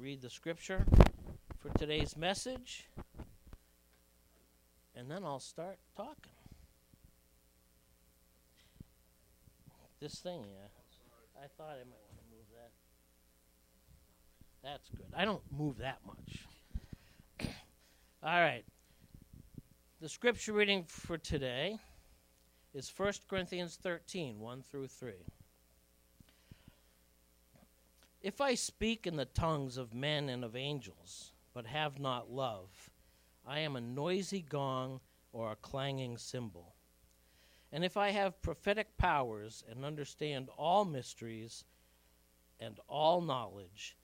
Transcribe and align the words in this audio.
read 0.00 0.22
the 0.22 0.30
scripture 0.30 0.84
for 1.58 1.70
today's 1.76 2.16
message, 2.16 2.88
and 4.94 5.10
then 5.10 5.24
I'll 5.24 5.40
start 5.40 5.78
talking. 5.96 6.32
This 10.00 10.14
thing, 10.20 10.44
yeah. 10.44 10.68
I 11.42 11.46
thought 11.56 11.72
I 11.72 11.84
might 11.84 12.04
want 12.06 12.18
to 12.18 12.30
move 12.30 12.46
that. 12.54 12.70
That's 14.62 14.88
good. 14.90 15.06
I 15.16 15.24
don't 15.24 15.42
move 15.50 15.78
that 15.78 15.98
much. 16.06 16.44
All 18.22 18.40
right. 18.40 18.64
The 20.00 20.08
scripture 20.08 20.52
reading 20.52 20.84
for 20.84 21.18
today 21.18 21.78
is 22.72 22.92
1 22.96 23.12
Corinthians 23.28 23.76
13, 23.82 24.38
1 24.38 24.62
through 24.62 24.86
3. 24.86 25.12
If 28.20 28.40
I 28.40 28.54
speak 28.54 29.06
in 29.06 29.16
the 29.16 29.24
tongues 29.24 29.76
of 29.76 29.94
men 29.94 30.28
and 30.28 30.44
of 30.44 30.56
angels, 30.56 31.32
but 31.54 31.66
have 31.66 32.00
not 32.00 32.30
love, 32.30 32.90
I 33.46 33.60
am 33.60 33.76
a 33.76 33.80
noisy 33.80 34.42
gong 34.42 35.00
or 35.32 35.52
a 35.52 35.56
clanging 35.56 36.18
cymbal. 36.18 36.74
And 37.70 37.84
if 37.84 37.96
I 37.96 38.10
have 38.10 38.42
prophetic 38.42 38.96
powers 38.96 39.62
and 39.70 39.84
understand 39.84 40.48
all 40.56 40.84
mysteries 40.84 41.64
and 42.58 42.80
all 42.88 43.20
knowledge, 43.20 43.96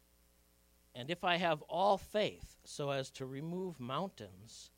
and 0.95 1.11
if 1.11 1.25
I 1.25 1.37
have 1.37 1.63
all 1.63 1.99
faith 1.99 2.57
so 2.65 2.91
as 2.91 3.11
to 3.13 3.27
remove 3.27 3.81
mountains, 3.81 4.71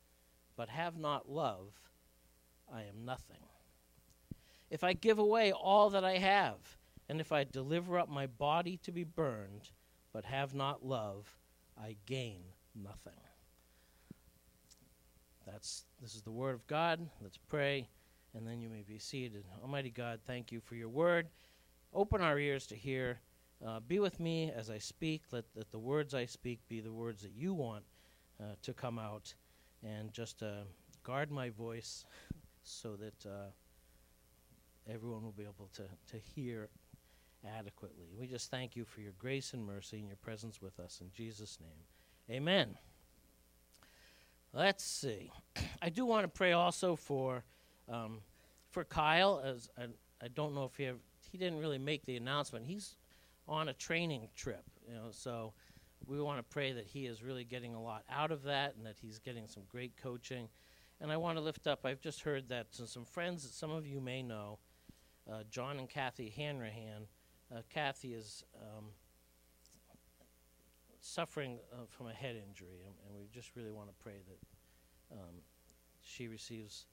but 0.55 0.69
have 0.69 0.97
not 0.97 1.29
love, 1.29 1.73
I 2.73 2.83
am 2.83 3.05
nothing. 3.05 3.43
If 4.69 4.83
I 4.83 4.93
give 4.93 5.19
away 5.19 5.51
all 5.51 5.91
that 5.91 6.03
I 6.03 6.17
have, 6.17 6.76
and 7.09 7.21
if 7.21 7.31
I 7.31 7.43
deliver 7.43 7.97
up 7.97 8.09
my 8.09 8.27
body 8.27 8.77
to 8.83 8.91
be 8.91 9.03
burned, 9.03 9.69
but 10.13 10.25
have 10.25 10.53
not 10.53 10.85
love, 10.85 11.37
I 11.79 11.95
gain 12.05 12.41
nothing. 12.75 13.13
That's 15.45 15.85
this 16.01 16.15
is 16.15 16.21
the 16.21 16.31
word 16.31 16.55
of 16.55 16.67
God. 16.67 16.99
Let's 17.21 17.37
pray, 17.37 17.87
and 18.33 18.45
then 18.45 18.59
you 18.59 18.69
may 18.69 18.83
be 18.83 18.99
seated. 18.99 19.45
Almighty 19.61 19.89
God, 19.89 20.19
thank 20.25 20.51
you 20.51 20.59
for 20.59 20.75
your 20.75 20.89
word. 20.89 21.27
Open 21.93 22.21
our 22.21 22.37
ears 22.37 22.67
to 22.67 22.75
hear. 22.75 23.19
Uh, 23.65 23.79
be 23.79 23.99
with 23.99 24.19
me 24.19 24.51
as 24.55 24.69
I 24.69 24.77
speak. 24.77 25.23
Let, 25.31 25.45
let 25.55 25.71
the 25.71 25.79
words 25.79 26.13
I 26.13 26.25
speak 26.25 26.59
be 26.67 26.81
the 26.81 26.91
words 26.91 27.23
that 27.23 27.31
you 27.31 27.53
want 27.53 27.85
uh, 28.39 28.55
to 28.61 28.73
come 28.73 28.99
out, 28.99 29.33
and 29.83 30.11
just 30.11 30.43
uh, 30.43 30.63
guard 31.03 31.31
my 31.31 31.49
voice 31.49 32.05
so 32.63 32.97
that 32.97 33.25
uh, 33.25 33.49
everyone 34.91 35.23
will 35.23 35.31
be 35.31 35.43
able 35.43 35.69
to, 35.73 35.83
to 36.11 36.17
hear 36.17 36.69
adequately. 37.57 38.07
We 38.17 38.27
just 38.27 38.51
thank 38.51 38.75
you 38.75 38.85
for 38.85 39.01
your 39.01 39.13
grace 39.17 39.53
and 39.53 39.65
mercy 39.65 39.97
and 39.97 40.07
your 40.07 40.17
presence 40.17 40.61
with 40.61 40.79
us. 40.79 40.99
In 41.01 41.11
Jesus' 41.11 41.59
name, 41.59 42.37
amen. 42.37 42.77
Let's 44.53 44.83
see. 44.83 45.31
I 45.81 45.89
do 45.89 46.05
want 46.05 46.23
to 46.23 46.27
pray 46.27 46.53
also 46.53 46.95
for 46.95 47.43
um, 47.89 48.19
for 48.71 48.83
Kyle. 48.83 49.41
As 49.43 49.69
I, 49.77 49.85
I 50.23 50.27
don't 50.29 50.55
know 50.55 50.65
if 50.65 50.75
he 50.75 50.83
have, 50.83 50.97
he 51.31 51.37
didn't 51.37 51.59
really 51.59 51.77
make 51.77 52.05
the 52.05 52.17
announcement. 52.17 52.65
He's 52.65 52.95
on 53.47 53.69
a 53.69 53.73
training 53.73 54.29
trip, 54.35 54.63
you 54.87 54.95
know. 54.95 55.09
So 55.11 55.53
we 56.05 56.21
want 56.21 56.39
to 56.39 56.43
pray 56.43 56.71
that 56.73 56.85
he 56.85 57.05
is 57.05 57.23
really 57.23 57.43
getting 57.43 57.73
a 57.73 57.81
lot 57.81 58.03
out 58.09 58.31
of 58.31 58.43
that 58.43 58.75
and 58.75 58.85
that 58.85 58.95
he's 59.01 59.19
getting 59.19 59.47
some 59.47 59.63
great 59.69 59.95
coaching. 60.01 60.47
And 60.99 61.11
I 61.11 61.17
want 61.17 61.37
to 61.37 61.43
lift 61.43 61.67
up. 61.67 61.85
I've 61.85 62.01
just 62.01 62.21
heard 62.21 62.49
that 62.49 62.67
some 62.71 63.05
friends 63.05 63.43
that 63.43 63.53
some 63.53 63.71
of 63.71 63.85
you 63.85 64.01
may 64.01 64.23
know, 64.23 64.57
uh, 65.31 65.43
John 65.49 65.77
and 65.77 65.89
Kathy 65.89 66.33
Hanrahan 66.35 67.07
uh, 67.53 67.61
Kathy 67.69 68.13
is 68.13 68.43
um, 68.61 68.85
suffering 70.99 71.59
uh, 71.73 71.85
from 71.89 72.07
a 72.07 72.13
head 72.13 72.35
injury, 72.35 72.81
and, 72.85 72.95
and, 73.07 73.17
we 73.17 73.27
just 73.33 73.55
really 73.55 73.71
want 73.71 73.87
to 73.87 73.95
pray 74.03 74.19
that 74.27 75.17
um, 75.17 75.41
she 76.01 76.27
receives 76.27 76.85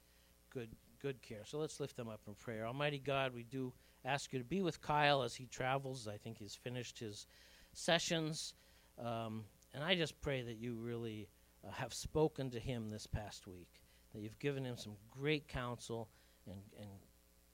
good 0.50 0.69
good 1.02 1.20
care. 1.20 1.42
So 1.44 1.58
let's 1.58 1.80
lift 1.80 1.97
them 1.97 2.09
up 2.09 2.20
in 2.26 2.34
prayer. 2.34 2.66
Almighty 2.66 2.98
God, 2.98 3.34
we 3.34 3.43
do 3.43 3.72
ask 4.04 4.32
you 4.32 4.38
to 4.38 4.44
be 4.44 4.62
with 4.62 4.81
Kyle 4.81 5.22
as 5.22 5.34
he 5.34 5.47
travels. 5.47 6.09
I 6.09 6.16
think 6.16 6.38
he's 6.38 6.54
finished 6.54 6.98
his 6.98 7.26
sessions, 7.72 8.54
um, 8.98 9.44
and 9.75 9.82
I 9.82 9.94
just 9.97 10.20
pray 10.20 10.43
that 10.43 10.56
you 10.56 10.76
really 10.76 11.28
uh, 11.66 11.72
have 11.72 11.93
spoken 11.93 12.50
to 12.50 12.60
him 12.60 12.91
this 12.91 13.06
past 13.06 13.47
week. 13.47 13.81
That 14.14 14.20
you've 14.20 14.38
given 14.38 14.64
him 14.64 14.76
some 14.76 14.93
great 15.10 15.48
counsel 15.48 16.09
and 16.47 16.60
and 16.78 16.91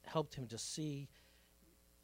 helped 0.05 0.35
him 0.35 0.47
to 0.49 0.59
see 0.59 1.09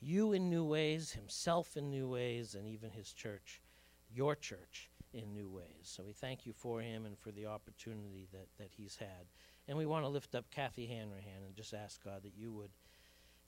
you 0.01 0.33
in 0.33 0.51
new 0.51 0.65
ways, 0.65 1.13
himself 1.13 1.77
in 1.77 1.91
new 1.91 2.09
ways, 2.09 2.55
and 2.55 2.67
even 2.67 2.91
his 2.91 3.13
church, 3.13 3.63
your 4.11 4.35
church, 4.35 4.91
in 5.13 5.33
new 5.33 5.49
ways. 5.49 5.83
So 5.83 6.05
we 6.05 6.13
thank 6.13 6.47
you 6.47 6.53
for 6.53 6.81
him 6.81 7.07
and 7.07 7.19
for 7.19 7.31
the 7.31 7.47
opportunity 7.47 8.29
that, 8.33 8.49
that 8.59 8.71
he's 8.77 8.97
had. 8.97 9.27
And 9.69 9.79
we 9.79 9.87
want 9.87 10.05
to 10.05 10.09
lift 10.09 10.35
up 10.35 10.51
Kathy 10.51 10.87
Hanrahan 10.87 11.43
and 11.45 11.57
just 11.57 11.75
ask 11.75 12.03
God 12.05 12.23
that 12.25 12.37
you 12.37 12.53
would 12.53 12.71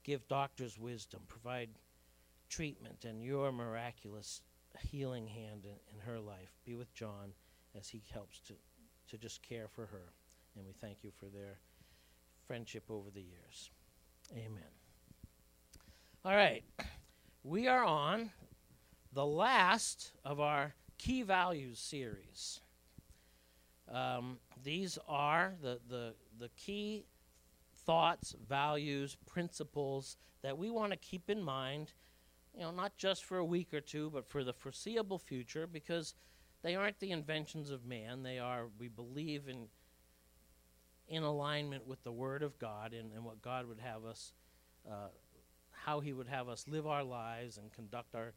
give 0.02 0.26
doctors 0.28 0.78
wisdom, 0.78 1.20
provide 1.28 1.70
treatment, 2.48 3.04
and 3.04 3.22
your 3.22 3.52
miraculous 3.52 4.40
healing 4.80 5.26
hand 5.26 5.64
in, 5.64 5.76
in 5.92 6.00
her 6.06 6.18
life. 6.18 6.56
Be 6.64 6.74
with 6.74 6.92
John 6.94 7.32
as 7.78 7.88
he 7.88 8.02
helps 8.12 8.40
to, 8.40 8.54
to 9.10 9.18
just 9.18 9.42
care 9.42 9.68
for 9.68 9.86
her. 9.86 10.12
And 10.56 10.64
we 10.66 10.72
thank 10.72 11.04
you 11.04 11.10
for 11.10 11.26
their 11.26 11.58
friendship 12.46 12.84
over 12.90 13.10
the 13.10 13.22
years. 13.22 13.70
Amen. 14.32 14.77
All 16.28 16.36
right. 16.36 16.62
We 17.42 17.68
are 17.68 17.82
on 17.82 18.28
the 19.14 19.24
last 19.24 20.12
of 20.26 20.40
our 20.40 20.74
key 20.98 21.22
values 21.22 21.78
series. 21.78 22.60
Um, 23.90 24.36
these 24.62 24.98
are 25.08 25.54
the, 25.62 25.80
the, 25.88 26.12
the 26.38 26.50
key 26.50 27.06
thoughts, 27.86 28.36
values, 28.46 29.16
principles 29.24 30.18
that 30.42 30.58
we 30.58 30.68
want 30.68 30.92
to 30.92 30.98
keep 30.98 31.30
in 31.30 31.42
mind, 31.42 31.94
you 32.54 32.60
know, 32.60 32.72
not 32.72 32.98
just 32.98 33.24
for 33.24 33.38
a 33.38 33.44
week 33.44 33.72
or 33.72 33.80
two, 33.80 34.10
but 34.12 34.26
for 34.26 34.44
the 34.44 34.52
foreseeable 34.52 35.18
future, 35.18 35.66
because 35.66 36.14
they 36.60 36.76
aren't 36.76 37.00
the 37.00 37.10
inventions 37.10 37.70
of 37.70 37.86
man. 37.86 38.22
They 38.22 38.38
are, 38.38 38.66
we 38.78 38.88
believe, 38.88 39.48
in, 39.48 39.68
in 41.08 41.22
alignment 41.22 41.86
with 41.86 42.04
the 42.04 42.12
Word 42.12 42.42
of 42.42 42.58
God 42.58 42.92
and, 42.92 43.14
and 43.14 43.24
what 43.24 43.40
God 43.40 43.66
would 43.66 43.80
have 43.80 44.04
us 44.04 44.34
uh, 44.86 45.08
how 45.88 46.00
he 46.00 46.12
would 46.12 46.28
have 46.28 46.48
us 46.48 46.66
live 46.68 46.86
our 46.86 47.02
lives 47.02 47.56
and 47.56 47.72
conduct 47.72 48.14
our, 48.14 48.34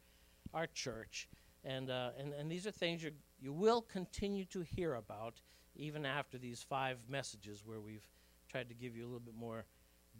our 0.53 0.67
church. 0.67 1.27
And, 1.65 1.89
uh, 1.89 2.11
and, 2.17 2.33
and 2.33 2.49
these 2.49 2.65
are 2.65 2.71
things 2.71 3.03
you 3.03 3.11
you 3.41 3.51
will 3.51 3.81
continue 3.81 4.45
to 4.45 4.61
hear 4.61 4.93
about 4.93 5.41
even 5.75 6.05
after 6.05 6.37
these 6.37 6.61
five 6.63 6.97
messages 7.09 7.63
where 7.65 7.79
we've 7.79 8.07
tried 8.49 8.69
to 8.69 8.75
give 8.75 8.95
you 8.95 9.03
a 9.03 9.07
little 9.07 9.19
bit 9.19 9.35
more 9.35 9.65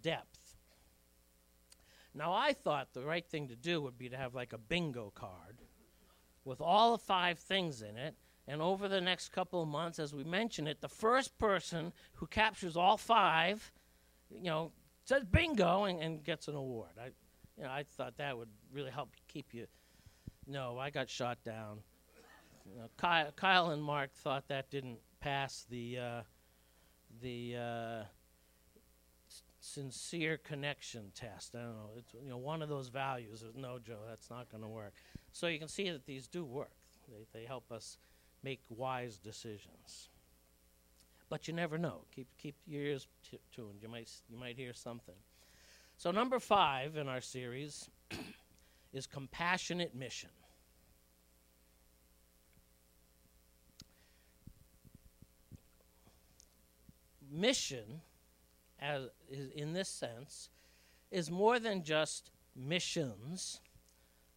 depth. 0.02 0.56
Now, 2.14 2.34
I 2.34 2.54
thought 2.54 2.94
the 2.94 3.06
right 3.06 3.26
thing 3.26 3.48
to 3.48 3.56
do 3.56 3.82
would 3.82 3.98
be 3.98 4.10
to 4.10 4.18
have 4.18 4.36
like 4.36 4.54
a 4.54 4.58
bingo 4.58 5.12
card 5.16 5.62
with 6.44 6.60
all 6.60 6.92
the 6.92 7.04
five 7.04 7.40
things 7.40 7.82
in 7.82 7.96
it. 7.96 8.16
And 8.48 8.62
over 8.62 8.90
the 8.90 9.00
next 9.00 9.30
couple 9.30 9.62
of 9.62 9.70
months, 9.70 10.00
as 10.00 10.14
we 10.14 10.24
mention 10.24 10.68
it, 10.68 10.82
the 10.82 10.90
first 10.90 11.38
person 11.38 11.94
who 12.14 12.26
captures 12.26 12.76
all 12.76 12.98
five, 12.98 13.72
you 14.30 14.50
know, 14.50 14.72
says 15.06 15.24
bingo 15.24 15.84
and, 15.86 16.00
and 16.00 16.24
gets 16.24 16.48
an 16.48 16.56
award. 16.56 16.92
I, 17.00 17.10
you 17.62 17.68
know, 17.68 17.74
I 17.74 17.84
thought 17.84 18.18
that 18.18 18.36
would 18.38 18.50
really 18.74 18.90
help 18.90 19.10
keep 19.28 19.54
you. 19.54 19.68
No, 20.48 20.80
I 20.80 20.90
got 20.90 21.10
shot 21.10 21.38
down. 21.44 21.78
You 22.66 22.80
know, 22.80 22.90
Kyle, 22.98 23.32
Kyle 23.36 23.70
and 23.70 23.84
Mark 23.84 24.12
thought 24.16 24.48
that 24.48 24.72
didn't 24.72 24.98
pass 25.20 25.66
the 25.70 26.00
uh, 26.00 26.22
the 27.22 27.56
uh, 27.58 28.04
s- 29.30 29.44
sincere 29.60 30.38
connection 30.38 31.12
test. 31.14 31.56
I 31.56 31.60
don't 31.60 31.76
know. 31.76 31.92
It's 31.98 32.14
you 32.24 32.30
know 32.30 32.38
one 32.38 32.64
of 32.64 32.70
those 32.70 32.88
values. 32.88 33.44
No, 33.56 33.78
Joe, 33.78 34.00
that's 34.10 34.32
not 34.32 34.50
going 34.50 34.64
to 34.64 34.70
work. 34.70 34.94
So 35.32 35.46
you 35.46 35.60
can 35.60 35.68
see 35.68 35.92
that 35.92 36.08
these 36.08 36.28
do 36.28 36.44
work. 36.44 36.72
They 37.08 37.40
they 37.40 37.46
help 37.46 37.72
us 37.72 37.98
make 38.44 38.62
wise 38.70 39.20
decisions 39.20 40.10
but 41.30 41.48
you 41.48 41.54
never 41.54 41.78
know. 41.78 42.02
Keep 42.14 42.28
keep 42.38 42.56
your 42.68 42.84
ears 42.84 43.08
t- 43.24 43.40
tuned. 43.56 43.82
You 43.82 43.88
might 43.88 44.12
you 44.30 44.38
might 44.38 44.58
hear 44.58 44.74
something. 44.74 45.16
So 46.02 46.10
number 46.10 46.40
five 46.40 46.98
in 46.98 47.08
our 47.08 47.22
series 47.22 47.88
is 48.92 49.06
compassionate 49.06 49.94
mission. 49.94 50.32
Mission, 57.32 58.02
as 58.80 59.10
in 59.54 59.74
this 59.74 59.90
sense, 59.90 60.50
is 61.12 61.30
more 61.30 61.60
than 61.60 61.84
just 61.84 62.32
missions, 62.56 63.60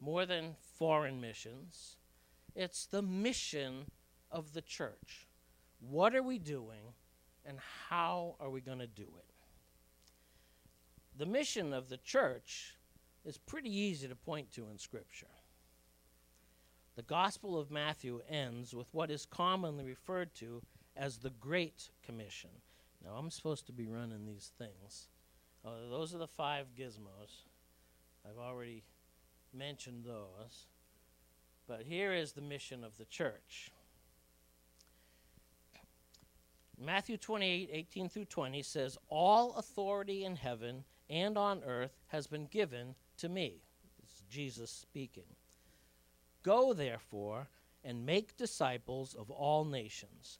more 0.00 0.26
than 0.26 0.56
foreign 0.78 1.19
missions. 1.19 1.96
It's 2.55 2.84
the 2.84 3.00
mission 3.00 3.87
of 4.31 4.52
the 4.52 4.60
church. 4.60 5.28
What 5.81 6.14
are 6.14 6.22
we 6.22 6.38
doing, 6.38 6.93
and 7.46 7.56
how 7.88 8.34
are 8.38 8.50
we 8.50 8.60
going 8.60 8.81
to 8.81 8.87
do 8.87 9.05
it? 9.19 9.33
The 11.16 11.26
mission 11.26 11.72
of 11.72 11.88
the 11.88 11.96
church 11.99 12.76
is 13.25 13.38
pretty 13.38 13.70
easy 13.70 14.08
to 14.08 14.16
point 14.16 14.50
to 14.52 14.69
in 14.69 14.78
Scripture. 14.78 15.28
The 16.96 17.02
Gospel 17.02 17.58
of 17.58 17.70
Matthew 17.70 18.20
ends 18.28 18.75
with 18.75 18.88
what 18.93 19.11
is 19.11 19.26
commonly 19.26 19.84
referred 19.84 20.34
to 20.37 20.62
as 20.96 21.19
the 21.19 21.31
Great 21.31 21.90
Commission. 22.05 22.50
Now, 23.05 23.12
I'm 23.12 23.31
supposed 23.31 23.66
to 23.66 23.72
be 23.72 23.87
running 23.87 24.26
these 24.26 24.52
things. 24.58 25.08
Uh, 25.64 25.88
those 25.90 26.14
are 26.14 26.19
the 26.19 26.26
five 26.26 26.66
gizmos. 26.78 27.46
I've 28.28 28.38
already 28.38 28.84
mentioned 29.52 30.05
those. 30.05 30.67
But 31.67 31.82
here 31.82 32.12
is 32.12 32.32
the 32.32 32.43
mission 32.43 32.84
of 32.84 32.96
the 32.96 33.05
church. 33.06 33.70
Matthew 36.78 37.17
28 37.17 37.70
18 37.72 38.08
through 38.08 38.25
20 38.26 38.62
says, 38.62 38.99
All 39.08 39.55
authority 39.55 40.25
in 40.25 40.37
heaven 40.37 40.84
and 41.09 41.37
on 41.37 41.62
earth 41.65 42.01
has 42.09 42.27
been 42.27 42.47
given 42.47 42.95
to 43.19 43.29
me. 43.29 43.62
Is 44.03 44.23
Jesus 44.31 44.71
speaking. 44.71 45.37
Go, 46.43 46.73
therefore, 46.73 47.49
and 47.83 48.06
make 48.06 48.37
disciples 48.37 49.15
of 49.15 49.31
all 49.31 49.65
nations, 49.65 50.39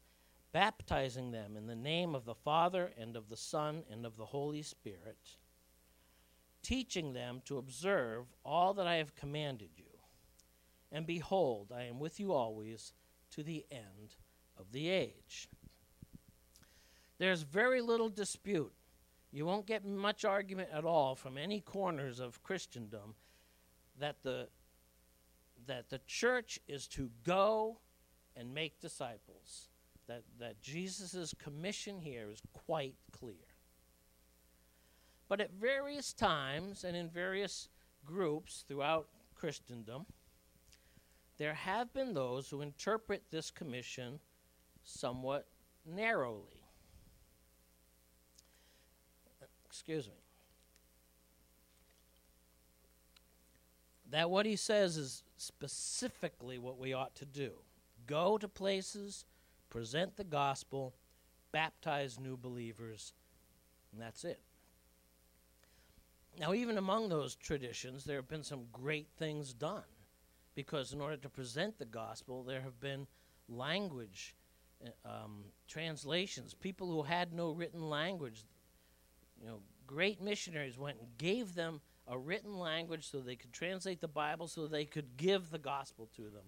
baptizing 0.53 1.31
them 1.31 1.57
in 1.57 1.67
the 1.67 1.75
name 1.75 2.15
of 2.15 2.25
the 2.25 2.35
Father, 2.35 2.93
and 2.99 3.17
of 3.17 3.29
the 3.29 3.37
Son, 3.37 3.83
and 3.91 4.07
of 4.07 4.17
the 4.17 4.27
Holy 4.27 4.63
Spirit, 4.63 5.37
teaching 6.63 7.13
them 7.13 7.43
to 7.45 7.59
observe 7.59 8.27
all 8.45 8.75
that 8.75 8.87
I 8.87 8.97
have 8.97 9.15
commanded 9.15 9.71
you. 9.77 9.85
And 10.93 11.07
behold, 11.07 11.73
I 11.75 11.83
am 11.85 11.99
with 11.99 12.21
you 12.21 12.33
always 12.33 12.93
to 13.33 13.43
the 13.43 13.67
end 13.71 14.17
of 14.59 14.73
the 14.73 14.89
age. 14.89 15.49
There's 17.19 17.43
very 17.43 17.81
little 17.81 18.09
dispute. 18.09 18.73
You 19.35 19.45
won't 19.47 19.67
get 19.67 19.85
much 19.85 20.25
argument 20.25 20.69
at 20.73 20.85
all 20.85 21.17
from 21.17 21.37
any 21.37 21.61
corners 21.61 22.21
of 22.21 22.41
Christendom 22.45 23.17
that 23.99 24.23
the 24.23 24.47
that 25.67 25.91
the 25.91 26.01
church 26.07 26.61
is 26.69 26.87
to 26.89 27.11
go 27.25 27.81
and 28.37 28.55
make 28.55 28.81
disciples. 28.81 29.71
That 30.07 30.23
that 30.39 30.63
Jesus' 30.63 31.35
commission 31.37 31.99
here 31.99 32.31
is 32.31 32.43
quite 32.53 32.95
clear. 33.11 33.49
But 35.29 35.41
at 35.41 35.51
various 35.51 36.13
times 36.13 36.85
and 36.85 36.97
in 36.97 37.11
various 37.11 37.69
groups 38.05 38.65
throughout 38.69 39.09
Christendom, 39.35 40.07
there 41.39 41.55
have 41.55 41.93
been 41.93 42.15
those 42.15 42.49
who 42.49 42.61
interpret 42.61 43.25
this 43.33 43.51
commission 43.51 44.21
somewhat 44.85 45.49
narrowly. 45.85 46.54
Excuse 49.75 50.06
me. 50.06 50.15
That 54.09 54.31
what 54.31 54.47
he 54.47 54.55
says 54.55 54.97
is 54.97 55.25
specifically 55.37 56.59
what 56.59 56.79
we 56.79 56.93
ought 56.93 57.17
to 57.17 57.25
do 57.25 57.50
go 58.06 58.38
to 58.38 58.47
places, 58.47 59.25
present 59.71 60.17
the 60.17 60.23
gospel, 60.23 60.94
baptize 61.50 62.21
new 62.21 62.37
believers, 62.37 63.15
and 63.91 64.00
that's 64.00 64.25
it. 64.25 64.41
Now, 66.38 66.55
even 66.55 66.79
among 66.79 67.09
those 67.09 67.35
traditions, 67.35 68.05
there 68.05 68.17
have 68.17 68.29
been 68.29 68.44
some 68.44 68.67
great 68.73 69.09
things 69.19 69.53
done 69.53 69.82
because, 70.55 70.93
in 70.93 71.00
order 71.00 71.17
to 71.17 71.29
present 71.29 71.79
the 71.79 71.85
gospel, 71.85 72.44
there 72.44 72.61
have 72.61 72.79
been 72.79 73.09
language 73.49 74.37
uh, 74.85 75.09
um, 75.09 75.47
translations, 75.67 76.55
people 76.55 76.88
who 76.93 77.03
had 77.03 77.32
no 77.32 77.50
written 77.50 77.91
language 77.91 78.44
you 79.41 79.47
know, 79.47 79.61
great 79.87 80.21
missionaries 80.21 80.79
went 80.79 80.99
and 80.99 81.09
gave 81.19 81.55
them 81.55 81.81
a 82.07 82.19
written 82.19 82.59
language 82.59 83.09
so 83.11 83.21
they 83.21 83.37
could 83.37 83.53
translate 83.53 84.01
the 84.01 84.09
Bible 84.09 84.47
so 84.47 84.67
they 84.67 84.85
could 84.85 85.17
give 85.17 85.51
the 85.51 85.59
gospel 85.59 86.09
to 86.17 86.23
them. 86.23 86.45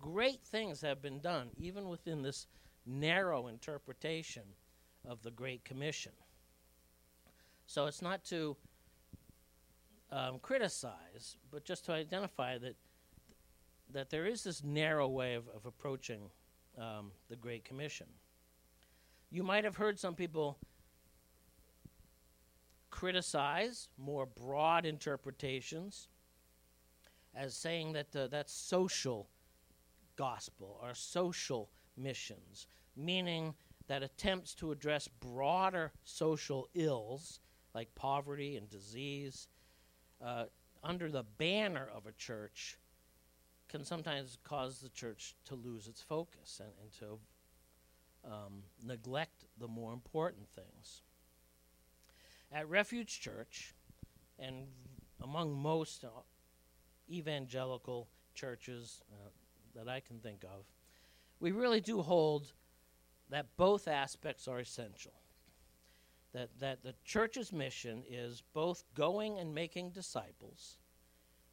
Great 0.00 0.42
things 0.44 0.80
have 0.80 1.00
been 1.00 1.20
done, 1.20 1.50
even 1.56 1.88
within 1.88 2.22
this 2.22 2.46
narrow 2.84 3.46
interpretation 3.46 4.42
of 5.08 5.22
the 5.22 5.30
Great 5.30 5.64
Commission. 5.64 6.12
So 7.66 7.86
it's 7.86 8.02
not 8.02 8.24
to 8.26 8.56
um, 10.12 10.38
criticize, 10.40 11.36
but 11.50 11.64
just 11.64 11.84
to 11.86 11.92
identify 11.92 12.58
that 12.58 12.76
that 13.92 14.10
there 14.10 14.26
is 14.26 14.42
this 14.42 14.64
narrow 14.64 15.06
way 15.08 15.34
of, 15.34 15.44
of 15.54 15.64
approaching 15.64 16.30
um, 16.76 17.12
the 17.28 17.36
Great 17.36 17.64
Commission. 17.64 18.06
You 19.30 19.42
might 19.42 19.64
have 19.64 19.76
heard 19.76 19.98
some 19.98 20.14
people 20.14 20.58
criticize 22.96 23.90
more 23.98 24.24
broad 24.24 24.86
interpretations 24.86 26.08
as 27.34 27.54
saying 27.54 27.92
that 27.92 28.16
uh, 28.16 28.26
that's 28.26 28.54
social 28.54 29.28
gospel 30.16 30.80
or 30.82 30.94
social 30.94 31.68
missions, 31.98 32.66
meaning 32.96 33.54
that 33.86 34.02
attempts 34.02 34.54
to 34.54 34.72
address 34.72 35.08
broader 35.20 35.92
social 36.04 36.70
ills 36.72 37.40
like 37.74 37.94
poverty 37.94 38.56
and 38.56 38.70
disease 38.70 39.48
uh, 40.24 40.44
under 40.82 41.10
the 41.10 41.24
banner 41.36 41.86
of 41.94 42.06
a 42.06 42.12
church 42.12 42.78
can 43.68 43.84
sometimes 43.84 44.38
cause 44.42 44.80
the 44.80 44.88
church 44.88 45.34
to 45.44 45.54
lose 45.54 45.86
its 45.86 46.00
focus 46.00 46.62
and, 46.64 46.72
and 46.80 46.92
to 46.92 47.18
um, 48.24 48.62
neglect 48.82 49.44
the 49.58 49.68
more 49.68 49.92
important 49.92 50.48
things. 50.54 51.02
At 52.52 52.68
Refuge 52.68 53.20
Church, 53.20 53.74
and 54.38 54.66
among 55.22 55.52
most 55.52 56.04
uh, 56.04 56.08
evangelical 57.10 58.08
churches 58.34 59.02
uh, 59.12 59.28
that 59.74 59.88
I 59.88 60.00
can 60.00 60.20
think 60.20 60.44
of, 60.44 60.64
we 61.40 61.52
really 61.52 61.80
do 61.80 62.02
hold 62.02 62.52
that 63.30 63.56
both 63.56 63.88
aspects 63.88 64.46
are 64.48 64.58
essential. 64.60 65.12
That, 66.32 66.50
that 66.60 66.82
the 66.82 66.94
church's 67.04 67.52
mission 67.52 68.02
is 68.08 68.42
both 68.52 68.84
going 68.94 69.38
and 69.38 69.54
making 69.54 69.90
disciples 69.90 70.76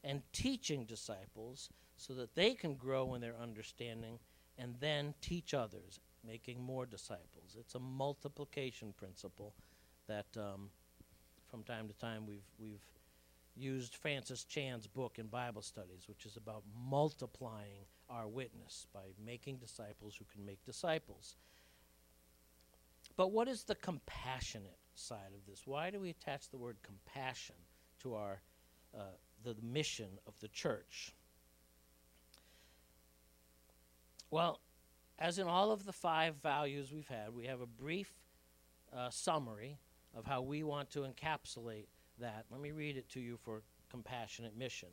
and 0.04 0.22
teaching 0.34 0.86
disciples 0.86 1.70
so 1.96 2.14
that 2.16 2.36
they 2.36 2.54
can 2.54 2.76
grow 2.76 3.14
in 3.14 3.22
their 3.22 3.36
understanding 3.42 4.20
and 4.58 4.76
then 4.80 5.14
teach 5.22 5.54
others, 5.54 6.00
making 6.26 6.62
more 6.62 6.86
disciples. 6.86 7.56
It's 7.58 7.76
a 7.76 7.80
multiplication 7.80 8.94
principle 8.98 9.54
that 10.08 10.26
um, 10.38 10.70
from 11.54 11.62
time 11.62 11.88
to 11.88 11.94
time 11.94 12.26
we've 12.26 12.50
we've 12.58 12.82
used 13.56 13.94
Francis 13.94 14.44
Chan's 14.44 14.88
book 14.88 15.20
in 15.20 15.28
Bible 15.28 15.62
studies, 15.62 16.06
which 16.08 16.26
is 16.26 16.36
about 16.36 16.64
multiplying 16.90 17.86
our 18.10 18.28
witness 18.28 18.88
by 18.92 19.02
making 19.24 19.58
disciples 19.58 20.16
who 20.16 20.26
can 20.34 20.44
make 20.44 20.66
disciples. 20.66 21.36
But 23.16 23.32
what 23.32 23.48
is 23.48 23.66
the 23.66 23.76
compassionate 23.76 24.80
side 24.96 25.32
of 25.36 25.46
this? 25.48 25.62
Why 25.68 25.92
do 25.92 26.00
we 26.00 26.10
attach 26.10 26.50
the 26.50 26.58
word 26.58 26.78
compassion 26.82 27.58
to 28.02 28.16
our 28.16 28.42
uh, 28.98 29.04
the 29.44 29.56
mission 29.62 30.10
of 30.26 30.34
the 30.40 30.48
church? 30.48 31.14
Well, 34.32 34.60
as 35.20 35.38
in 35.38 35.46
all 35.46 35.72
of 35.72 35.86
the 35.86 35.94
five 35.94 36.34
values 36.38 36.92
we've 36.92 37.08
had, 37.08 37.36
we 37.36 37.46
have 37.46 37.62
a 37.62 37.68
brief 37.68 38.12
uh, 38.92 39.12
summary 39.12 39.78
of 40.16 40.26
how 40.26 40.42
we 40.42 40.64
want 40.64 40.90
to 40.92 41.02
encapsulate 41.02 41.88
that. 42.20 42.46
Let 42.52 42.62
me 42.62 42.72
read 42.72 42.98
it 42.98 43.10
to 43.10 43.20
you 43.20 43.38
for 43.38 43.64
compassionate 43.90 44.58
mission. 44.58 44.90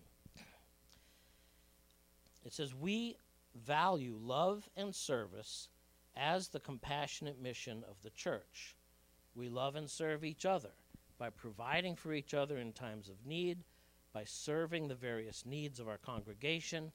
It 2.44 2.52
says, 2.52 2.74
We 2.74 3.16
value 3.54 4.16
love 4.20 4.68
and 4.76 4.94
service 4.94 5.68
as 6.16 6.48
the 6.48 6.60
compassionate 6.60 7.40
mission 7.40 7.84
of 7.88 7.96
the 8.02 8.10
church. 8.10 8.76
We 9.34 9.48
love 9.48 9.76
and 9.76 9.88
serve 9.88 10.24
each 10.24 10.44
other 10.44 10.72
by 11.18 11.30
providing 11.30 11.96
for 11.96 12.12
each 12.12 12.34
other 12.34 12.58
in 12.58 12.72
times 12.72 13.08
of 13.08 13.26
need, 13.26 13.58
by 14.12 14.24
serving 14.24 14.88
the 14.88 14.94
various 14.94 15.44
needs 15.44 15.78
of 15.78 15.88
our 15.88 15.98
congregation, 15.98 16.92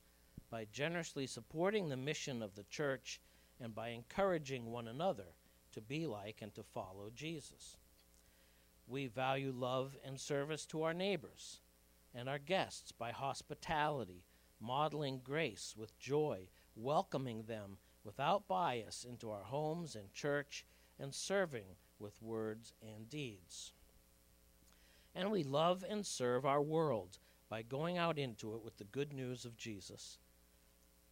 by 0.49 0.65
generously 0.71 1.27
supporting 1.27 1.89
the 1.89 1.97
mission 1.97 2.41
of 2.41 2.55
the 2.55 2.63
church, 2.63 3.21
and 3.59 3.73
by 3.73 3.89
encouraging 3.89 4.71
one 4.71 4.87
another 4.87 5.27
to 5.71 5.81
be 5.81 6.05
like 6.05 6.41
and 6.41 6.53
to 6.55 6.63
follow 6.63 7.09
Jesus. 7.15 7.77
We 8.87 9.07
value 9.07 9.51
love 9.51 9.95
and 10.05 10.19
service 10.19 10.65
to 10.67 10.83
our 10.83 10.93
neighbors 10.93 11.61
and 12.13 12.29
our 12.29 12.39
guests 12.39 12.91
by 12.91 13.11
hospitality, 13.11 14.23
modeling 14.59 15.21
grace 15.23 15.73
with 15.77 15.97
joy, 15.97 16.47
welcoming 16.75 17.43
them 17.43 17.77
without 18.03 18.47
bias 18.47 19.05
into 19.07 19.31
our 19.31 19.43
homes 19.43 19.95
and 19.95 20.13
church, 20.13 20.65
and 20.99 21.13
serving 21.13 21.75
with 21.99 22.21
words 22.21 22.73
and 22.81 23.09
deeds. 23.09 23.73
And 25.13 25.31
we 25.31 25.43
love 25.43 25.83
and 25.87 26.05
serve 26.05 26.45
our 26.45 26.61
world 26.61 27.17
by 27.49 27.61
going 27.63 27.97
out 27.97 28.19
into 28.19 28.53
it 28.55 28.63
with 28.63 28.77
the 28.77 28.83
good 28.83 29.13
news 29.13 29.45
of 29.45 29.57
Jesus. 29.57 30.19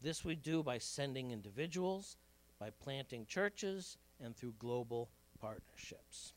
This 0.01 0.24
we 0.24 0.36
do 0.36 0.62
by 0.62 0.77
sending 0.77 1.32
individuals, 1.32 2.18
by 2.60 2.70
planting 2.70 3.25
churches, 3.25 3.98
and 4.22 4.36
through 4.36 4.56
global 4.60 5.10
partnerships. 5.39 6.34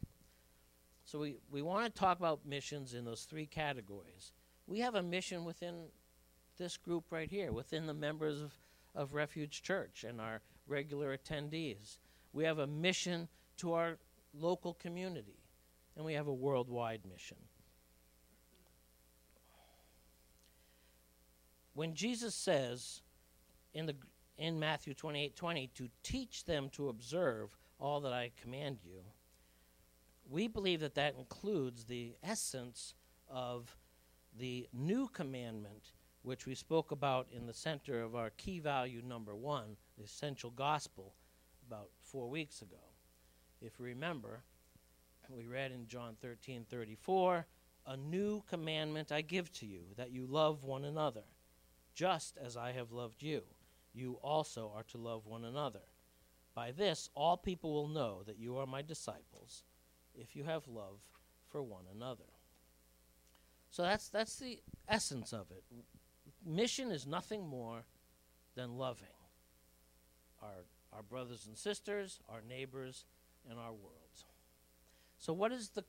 So 1.06 1.20
we, 1.20 1.36
we 1.52 1.62
want 1.62 1.86
to 1.86 2.00
talk 2.00 2.18
about 2.18 2.40
missions 2.44 2.92
in 2.92 3.04
those 3.04 3.22
three 3.22 3.46
categories. 3.46 4.32
We 4.66 4.80
have 4.80 4.96
a 4.96 5.02
mission 5.02 5.44
within 5.44 5.84
this 6.58 6.76
group 6.76 7.04
right 7.10 7.30
here, 7.30 7.52
within 7.52 7.86
the 7.86 7.94
members 7.94 8.42
of, 8.42 8.52
of 8.92 9.14
Refuge 9.14 9.62
Church 9.62 10.04
and 10.06 10.20
our 10.20 10.40
regular 10.66 11.16
attendees. 11.16 11.98
We 12.32 12.42
have 12.42 12.58
a 12.58 12.66
mission 12.66 13.28
to 13.58 13.74
our 13.74 13.98
local 14.34 14.74
community, 14.74 15.38
and 15.94 16.04
we 16.04 16.14
have 16.14 16.26
a 16.26 16.34
worldwide 16.34 17.02
mission. 17.08 17.38
When 21.74 21.94
Jesus 21.94 22.34
says 22.34 23.02
in, 23.74 23.86
the, 23.86 23.94
in 24.38 24.58
Matthew 24.58 24.92
28 24.92 25.36
20, 25.36 25.70
to 25.76 25.88
teach 26.02 26.46
them 26.46 26.68
to 26.70 26.88
observe 26.88 27.50
all 27.78 28.00
that 28.00 28.12
I 28.12 28.32
command 28.42 28.78
you, 28.82 29.02
we 30.28 30.48
believe 30.48 30.80
that 30.80 30.94
that 30.94 31.16
includes 31.16 31.84
the 31.84 32.16
essence 32.22 32.94
of 33.28 33.76
the 34.38 34.68
new 34.72 35.08
commandment, 35.08 35.92
which 36.22 36.46
we 36.46 36.54
spoke 36.54 36.90
about 36.90 37.28
in 37.30 37.46
the 37.46 37.54
center 37.54 38.02
of 38.02 38.14
our 38.14 38.30
key 38.30 38.58
value 38.58 39.02
number 39.02 39.34
one, 39.34 39.76
the 39.96 40.04
essential 40.04 40.50
gospel, 40.50 41.14
about 41.66 41.88
four 42.02 42.28
weeks 42.28 42.62
ago. 42.62 42.76
If 43.60 43.78
you 43.78 43.84
remember, 43.86 44.42
we 45.30 45.46
read 45.46 45.72
in 45.72 45.86
John 45.86 46.16
13 46.20 46.66
34, 46.68 47.46
A 47.86 47.96
new 47.96 48.42
commandment 48.48 49.12
I 49.12 49.22
give 49.22 49.52
to 49.54 49.66
you, 49.66 49.82
that 49.96 50.10
you 50.10 50.26
love 50.26 50.64
one 50.64 50.84
another, 50.84 51.24
just 51.94 52.36
as 52.36 52.56
I 52.56 52.72
have 52.72 52.92
loved 52.92 53.22
you. 53.22 53.42
You 53.94 54.18
also 54.22 54.70
are 54.76 54.82
to 54.84 54.98
love 54.98 55.26
one 55.26 55.44
another. 55.44 55.80
By 56.54 56.72
this, 56.72 57.10
all 57.14 57.36
people 57.36 57.72
will 57.72 57.88
know 57.88 58.22
that 58.26 58.38
you 58.38 58.56
are 58.58 58.66
my 58.66 58.82
disciples, 58.82 59.62
if 60.16 60.34
you 60.34 60.44
have 60.44 60.66
love 60.66 61.00
for 61.50 61.62
one 61.62 61.84
another. 61.94 62.24
So 63.70 63.82
that's, 63.82 64.08
that's 64.08 64.36
the 64.36 64.60
essence 64.88 65.32
of 65.32 65.50
it. 65.50 65.62
Mission 66.44 66.90
is 66.90 67.06
nothing 67.06 67.46
more 67.46 67.84
than 68.54 68.78
loving 68.78 69.08
our, 70.42 70.64
our 70.92 71.02
brothers 71.02 71.46
and 71.46 71.56
sisters, 71.56 72.20
our 72.28 72.40
neighbors, 72.48 73.04
and 73.48 73.58
our 73.58 73.72
world. 73.72 73.92
So, 75.18 75.32
what 75.32 75.52
is 75.52 75.70
the 75.70 75.84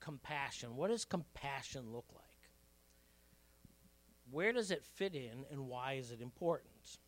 compassion? 0.00 0.76
What 0.76 0.90
does 0.90 1.04
compassion 1.04 1.92
look 1.92 2.06
like? 2.14 2.24
Where 4.30 4.52
does 4.52 4.70
it 4.70 4.84
fit 4.84 5.14
in, 5.14 5.44
and 5.50 5.68
why 5.68 5.94
is 5.94 6.10
it 6.10 6.20
important? 6.20 6.98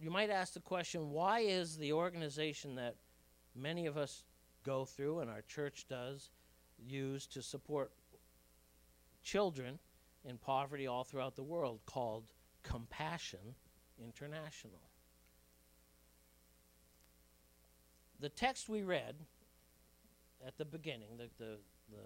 You 0.00 0.10
might 0.10 0.30
ask 0.30 0.54
the 0.54 0.60
question 0.60 1.10
why 1.10 1.40
is 1.40 1.76
the 1.76 1.92
organization 1.92 2.76
that 2.76 2.94
many 3.54 3.86
of 3.86 3.96
us 3.96 4.22
go 4.64 4.84
through 4.84 5.20
and 5.20 5.30
our 5.30 5.42
church 5.42 5.86
does 5.88 6.30
use 6.78 7.26
to 7.26 7.42
support 7.42 7.92
children 9.22 9.78
in 10.24 10.38
poverty 10.38 10.86
all 10.86 11.04
throughout 11.04 11.36
the 11.36 11.42
world 11.42 11.80
called 11.86 12.30
Compassion 12.62 13.54
International? 14.02 14.80
The 18.20 18.28
text 18.28 18.68
we 18.68 18.82
read 18.82 19.14
at 20.46 20.58
the 20.58 20.64
beginning, 20.64 21.16
the, 21.16 21.28
the, 21.38 21.58
the 21.90 22.02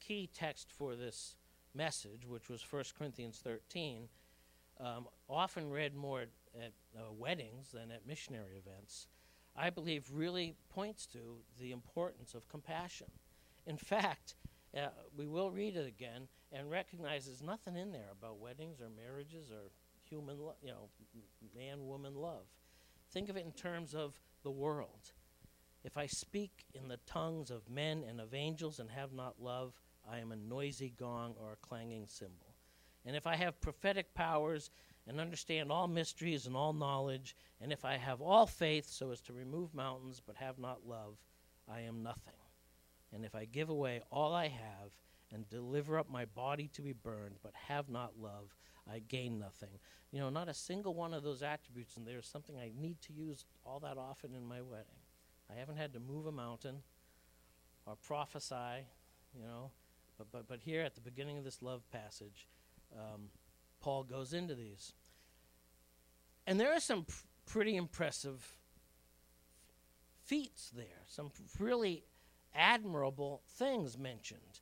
key 0.00 0.28
text 0.32 0.70
for 0.76 0.96
this 0.96 1.36
message, 1.74 2.26
which 2.26 2.48
was 2.48 2.64
1 2.68 2.84
Corinthians 2.98 3.40
13, 3.42 4.08
um, 4.80 5.06
often 5.28 5.70
read 5.70 5.94
more 5.94 6.22
at, 6.22 6.28
at 6.58 6.72
uh, 6.96 7.12
weddings 7.12 7.70
than 7.72 7.90
at 7.90 8.06
missionary 8.06 8.56
events, 8.56 9.06
I 9.60 9.68
believe 9.68 10.06
really 10.12 10.54
points 10.70 11.04
to 11.08 11.18
the 11.60 11.72
importance 11.72 12.34
of 12.34 12.48
compassion. 12.48 13.08
In 13.66 13.76
fact, 13.76 14.34
uh, 14.74 14.88
we 15.16 15.26
will 15.26 15.50
read 15.50 15.76
it 15.76 15.86
again 15.86 16.28
and 16.50 16.70
recognize 16.70 17.26
there's 17.26 17.42
nothing 17.42 17.76
in 17.76 17.92
there 17.92 18.08
about 18.10 18.38
weddings 18.38 18.80
or 18.80 18.88
marriages 18.88 19.50
or 19.50 19.70
human, 20.08 20.38
lo- 20.38 20.54
you 20.62 20.70
know, 20.70 20.88
man 21.54 21.86
woman 21.86 22.14
love. 22.14 22.46
Think 23.12 23.28
of 23.28 23.36
it 23.36 23.44
in 23.44 23.52
terms 23.52 23.94
of 23.94 24.18
the 24.42 24.50
world. 24.50 25.12
If 25.84 25.98
I 25.98 26.06
speak 26.06 26.64
in 26.74 26.88
the 26.88 26.98
tongues 27.06 27.50
of 27.50 27.68
men 27.68 28.02
and 28.08 28.18
of 28.18 28.32
angels 28.32 28.78
and 28.80 28.90
have 28.90 29.12
not 29.12 29.42
love, 29.42 29.74
I 30.10 30.20
am 30.20 30.32
a 30.32 30.36
noisy 30.36 30.94
gong 30.98 31.34
or 31.38 31.52
a 31.52 31.66
clanging 31.66 32.06
cymbal. 32.06 32.54
And 33.04 33.14
if 33.14 33.26
I 33.26 33.36
have 33.36 33.60
prophetic 33.60 34.14
powers 34.14 34.70
and 35.10 35.20
understand 35.20 35.72
all 35.72 35.88
mysteries 35.88 36.46
and 36.46 36.54
all 36.56 36.72
knowledge, 36.72 37.34
and 37.60 37.72
if 37.72 37.84
I 37.84 37.96
have 37.96 38.20
all 38.20 38.46
faith 38.46 38.88
so 38.88 39.10
as 39.10 39.20
to 39.22 39.32
remove 39.32 39.74
mountains 39.74 40.22
but 40.24 40.36
have 40.36 40.56
not 40.56 40.86
love, 40.86 41.16
I 41.68 41.80
am 41.80 42.04
nothing. 42.04 42.32
And 43.12 43.24
if 43.24 43.34
I 43.34 43.44
give 43.44 43.70
away 43.70 44.02
all 44.12 44.32
I 44.32 44.46
have 44.46 44.92
and 45.34 45.50
deliver 45.50 45.98
up 45.98 46.08
my 46.08 46.26
body 46.26 46.70
to 46.74 46.82
be 46.82 46.92
burned 46.92 47.34
but 47.42 47.52
have 47.66 47.88
not 47.88 48.20
love, 48.20 48.54
I 48.88 49.00
gain 49.00 49.40
nothing. 49.40 49.80
You 50.12 50.20
know, 50.20 50.30
not 50.30 50.48
a 50.48 50.54
single 50.54 50.94
one 50.94 51.12
of 51.12 51.24
those 51.24 51.42
attributes, 51.42 51.96
and 51.96 52.06
there's 52.06 52.28
something 52.28 52.56
I 52.56 52.70
need 52.80 53.00
to 53.02 53.12
use 53.12 53.44
all 53.66 53.80
that 53.80 53.98
often 53.98 54.32
in 54.32 54.46
my 54.46 54.60
wedding. 54.62 55.02
I 55.50 55.58
haven't 55.58 55.76
had 55.76 55.92
to 55.94 55.98
move 56.00 56.26
a 56.26 56.32
mountain 56.32 56.76
or 57.84 57.96
prophesy, 57.96 58.86
you 59.34 59.42
know. 59.42 59.72
But, 60.18 60.30
but, 60.30 60.46
but 60.46 60.60
here 60.60 60.82
at 60.82 60.94
the 60.94 61.00
beginning 61.00 61.36
of 61.36 61.42
this 61.42 61.62
love 61.62 61.82
passage, 61.90 62.46
um, 62.96 63.30
Paul 63.80 64.04
goes 64.04 64.32
into 64.32 64.54
these. 64.54 64.92
And 66.46 66.58
there 66.58 66.72
are 66.74 66.80
some 66.80 67.04
pr- 67.04 67.24
pretty 67.46 67.76
impressive 67.76 68.56
feats 70.24 70.70
there, 70.70 71.04
some 71.06 71.30
really 71.58 72.04
admirable 72.54 73.42
things 73.46 73.98
mentioned. 73.98 74.60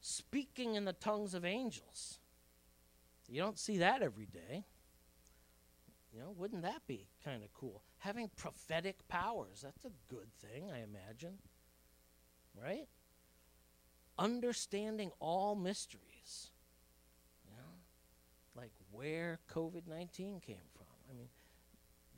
Speaking 0.00 0.74
in 0.74 0.84
the 0.84 0.92
tongues 0.92 1.34
of 1.34 1.44
angels. 1.44 2.18
You 3.28 3.40
don't 3.40 3.58
see 3.58 3.78
that 3.78 4.02
every 4.02 4.26
day. 4.26 4.64
You 6.12 6.20
know, 6.20 6.34
wouldn't 6.36 6.62
that 6.62 6.86
be 6.86 7.08
kind 7.24 7.42
of 7.42 7.52
cool? 7.52 7.82
Having 7.98 8.30
prophetic 8.36 9.06
powers, 9.08 9.60
that's 9.62 9.84
a 9.84 9.90
good 10.08 10.32
thing, 10.40 10.70
I 10.70 10.78
imagine. 10.78 11.38
Right? 12.60 12.88
Understanding 14.18 15.10
all 15.18 15.54
mysteries. 15.54 16.50
Where 18.96 19.40
COVID 19.52 19.86
19 19.86 20.40
came 20.40 20.56
from. 20.74 20.86
I 21.10 21.16
mean, 21.16 21.28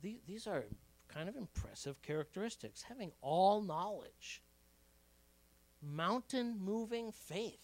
these, 0.01 0.19
these 0.25 0.47
are 0.47 0.63
kind 1.09 1.27
of 1.27 1.35
impressive 1.35 2.01
characteristics. 2.01 2.83
Having 2.83 3.11
all 3.21 3.61
knowledge, 3.61 4.41
mountain 5.81 6.55
moving 6.57 7.11
faith. 7.11 7.59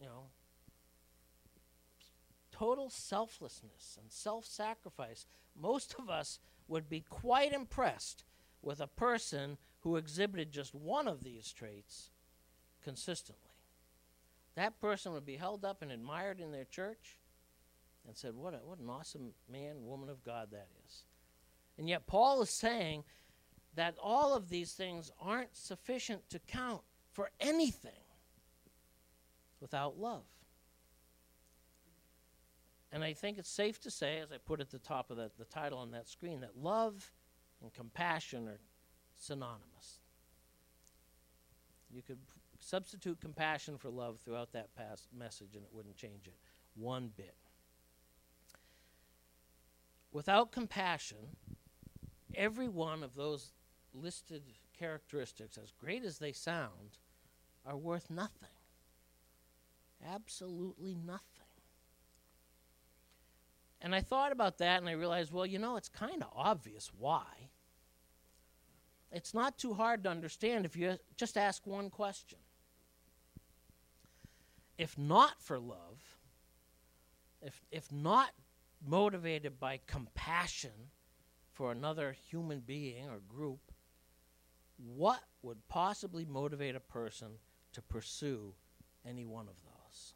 You 0.00 0.06
know, 0.06 0.24
total 2.50 2.90
selflessness 2.90 3.96
and 4.00 4.10
self 4.10 4.44
sacrifice, 4.44 5.26
most 5.60 5.94
of 5.96 6.10
us 6.10 6.40
would 6.66 6.88
be 6.88 7.04
quite 7.08 7.52
impressed 7.52 8.24
with 8.62 8.80
a 8.80 8.88
person 8.88 9.58
who 9.80 9.96
exhibited 9.96 10.50
just 10.50 10.74
one 10.74 11.06
of 11.06 11.22
these 11.22 11.52
traits 11.52 12.10
consistently. 12.82 13.44
That 14.56 14.80
person 14.80 15.12
would 15.12 15.24
be 15.24 15.36
held 15.36 15.64
up 15.64 15.82
and 15.82 15.92
admired 15.92 16.40
in 16.40 16.50
their 16.50 16.64
church 16.64 17.17
and 18.08 18.16
said, 18.16 18.34
What, 18.34 18.54
a, 18.54 18.58
what 18.64 18.78
an 18.78 18.88
awesome 18.88 19.32
man, 19.50 19.84
woman 19.84 20.08
of 20.08 20.24
God 20.24 20.48
that 20.50 20.68
is. 20.86 21.04
And 21.76 21.88
yet, 21.88 22.06
Paul 22.06 22.42
is 22.42 22.50
saying 22.50 23.04
that 23.76 23.94
all 24.02 24.34
of 24.34 24.48
these 24.48 24.72
things 24.72 25.12
aren't 25.20 25.54
sufficient 25.54 26.28
to 26.30 26.40
count 26.40 26.80
for 27.12 27.30
anything 27.38 27.92
without 29.60 29.98
love. 29.98 30.24
And 32.90 33.04
I 33.04 33.12
think 33.12 33.38
it's 33.38 33.50
safe 33.50 33.78
to 33.82 33.90
say, 33.90 34.18
as 34.18 34.32
I 34.32 34.38
put 34.38 34.60
at 34.60 34.70
the 34.70 34.78
top 34.78 35.10
of 35.10 35.18
the, 35.18 35.30
the 35.38 35.44
title 35.44 35.78
on 35.78 35.90
that 35.90 36.08
screen, 36.08 36.40
that 36.40 36.56
love 36.56 37.12
and 37.60 37.72
compassion 37.72 38.48
are 38.48 38.58
synonymous. 39.18 40.00
You 41.90 42.02
could 42.02 42.18
substitute 42.60 43.20
compassion 43.20 43.76
for 43.76 43.90
love 43.90 44.18
throughout 44.24 44.52
that 44.52 44.74
past 44.74 45.08
message 45.16 45.54
and 45.54 45.62
it 45.62 45.70
wouldn't 45.72 45.96
change 45.96 46.26
it 46.26 46.36
one 46.74 47.10
bit. 47.14 47.34
Without 50.12 50.52
compassion, 50.52 51.36
every 52.34 52.68
one 52.68 53.02
of 53.02 53.14
those 53.14 53.52
listed 53.94 54.42
characteristics, 54.78 55.58
as 55.58 55.72
great 55.72 56.04
as 56.04 56.18
they 56.18 56.32
sound, 56.32 56.98
are 57.66 57.76
worth 57.76 58.10
nothing. 58.10 58.48
Absolutely 60.06 60.94
nothing. 60.94 61.22
And 63.80 63.94
I 63.94 64.00
thought 64.00 64.32
about 64.32 64.58
that 64.58 64.80
and 64.80 64.88
I 64.88 64.92
realized, 64.92 65.32
well, 65.32 65.46
you 65.46 65.58
know, 65.58 65.76
it's 65.76 65.88
kind 65.88 66.22
of 66.22 66.28
obvious 66.34 66.90
why. 66.98 67.50
It's 69.12 69.32
not 69.32 69.56
too 69.56 69.74
hard 69.74 70.04
to 70.04 70.10
understand 70.10 70.64
if 70.64 70.76
you 70.76 70.98
just 71.16 71.36
ask 71.36 71.66
one 71.66 71.90
question. 71.90 72.38
If 74.76 74.98
not 74.98 75.40
for 75.40 75.58
love, 75.58 76.18
if, 77.40 77.62
if 77.70 77.90
not 77.90 78.30
motivated 78.86 79.58
by 79.58 79.80
compassion 79.86 80.90
for 81.52 81.72
another 81.72 82.16
human 82.30 82.60
being 82.60 83.08
or 83.08 83.18
group, 83.28 83.72
what 84.76 85.20
would 85.42 85.66
possibly 85.68 86.24
motivate 86.24 86.76
a 86.76 86.80
person 86.80 87.28
to 87.72 87.82
pursue 87.82 88.54
any 89.06 89.24
one 89.24 89.48
of 89.48 89.54
those? 89.64 90.14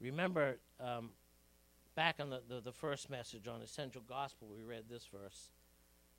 Remember, 0.00 0.58
um, 0.78 1.10
back 1.96 2.16
on 2.20 2.30
the, 2.30 2.42
the, 2.48 2.60
the 2.60 2.72
first 2.72 3.10
message 3.10 3.48
on 3.48 3.62
Essential 3.62 4.02
Gospel, 4.06 4.48
we 4.48 4.62
read 4.62 4.84
this 4.88 5.06
verse 5.06 5.50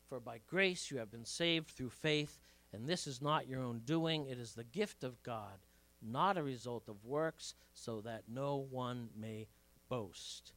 For 0.09 0.19
by 0.19 0.39
grace 0.47 0.91
you 0.91 0.97
have 0.97 1.11
been 1.11 1.25
saved 1.25 1.69
through 1.69 1.91
faith, 1.91 2.39
and 2.73 2.87
this 2.87 3.07
is 3.07 3.21
not 3.21 3.47
your 3.47 3.61
own 3.61 3.81
doing, 3.85 4.25
it 4.25 4.39
is 4.39 4.53
the 4.53 4.63
gift 4.63 5.03
of 5.03 5.21
God 5.23 5.59
not 6.01 6.37
a 6.37 6.43
result 6.43 6.87
of 6.87 7.05
works, 7.05 7.55
so 7.73 8.01
that 8.01 8.23
no 8.27 8.65
one 8.69 9.09
may 9.19 9.47
boast. 9.89 10.53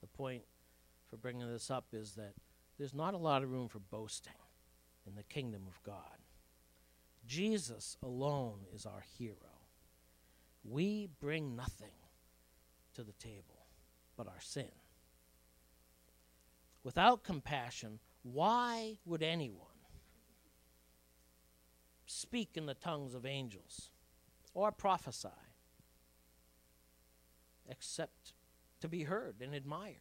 The 0.00 0.06
point 0.06 0.42
for 1.08 1.16
bringing 1.16 1.50
this 1.50 1.70
up 1.70 1.86
is 1.92 2.12
that 2.12 2.34
there's 2.78 2.94
not 2.94 3.14
a 3.14 3.18
lot 3.18 3.42
of 3.42 3.50
room 3.50 3.68
for 3.68 3.78
boasting 3.78 4.32
in 5.06 5.14
the 5.14 5.22
kingdom 5.22 5.62
of 5.66 5.82
God. 5.82 6.18
Jesus 7.26 7.96
alone 8.02 8.60
is 8.74 8.86
our 8.86 9.04
hero. 9.18 9.36
We 10.64 11.08
bring 11.20 11.56
nothing 11.56 11.94
to 12.94 13.02
the 13.02 13.12
table 13.12 13.66
but 14.16 14.26
our 14.26 14.40
sin. 14.40 14.70
Without 16.82 17.24
compassion, 17.24 17.98
why 18.22 18.98
would 19.04 19.22
anyone 19.22 19.66
speak 22.06 22.50
in 22.54 22.66
the 22.66 22.74
tongues 22.74 23.14
of 23.14 23.26
angels 23.26 23.90
or 24.56 24.72
prophesy 24.72 25.28
except 27.68 28.32
to 28.80 28.88
be 28.88 29.02
heard 29.02 29.36
and 29.42 29.54
admired, 29.54 29.96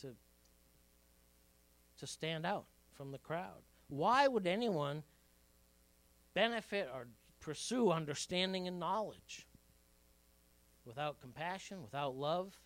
to, 0.00 0.08
to 1.98 2.06
stand 2.06 2.44
out 2.44 2.66
from 2.94 3.12
the 3.12 3.18
crowd? 3.18 3.62
Why 3.88 4.26
would 4.26 4.46
anyone 4.48 5.04
benefit 6.34 6.90
or 6.92 7.06
pursue 7.38 7.92
understanding 7.92 8.66
and 8.66 8.80
knowledge? 8.80 9.46
Without 10.84 11.20
compassion, 11.20 11.84
without 11.84 12.16
love, 12.16 12.58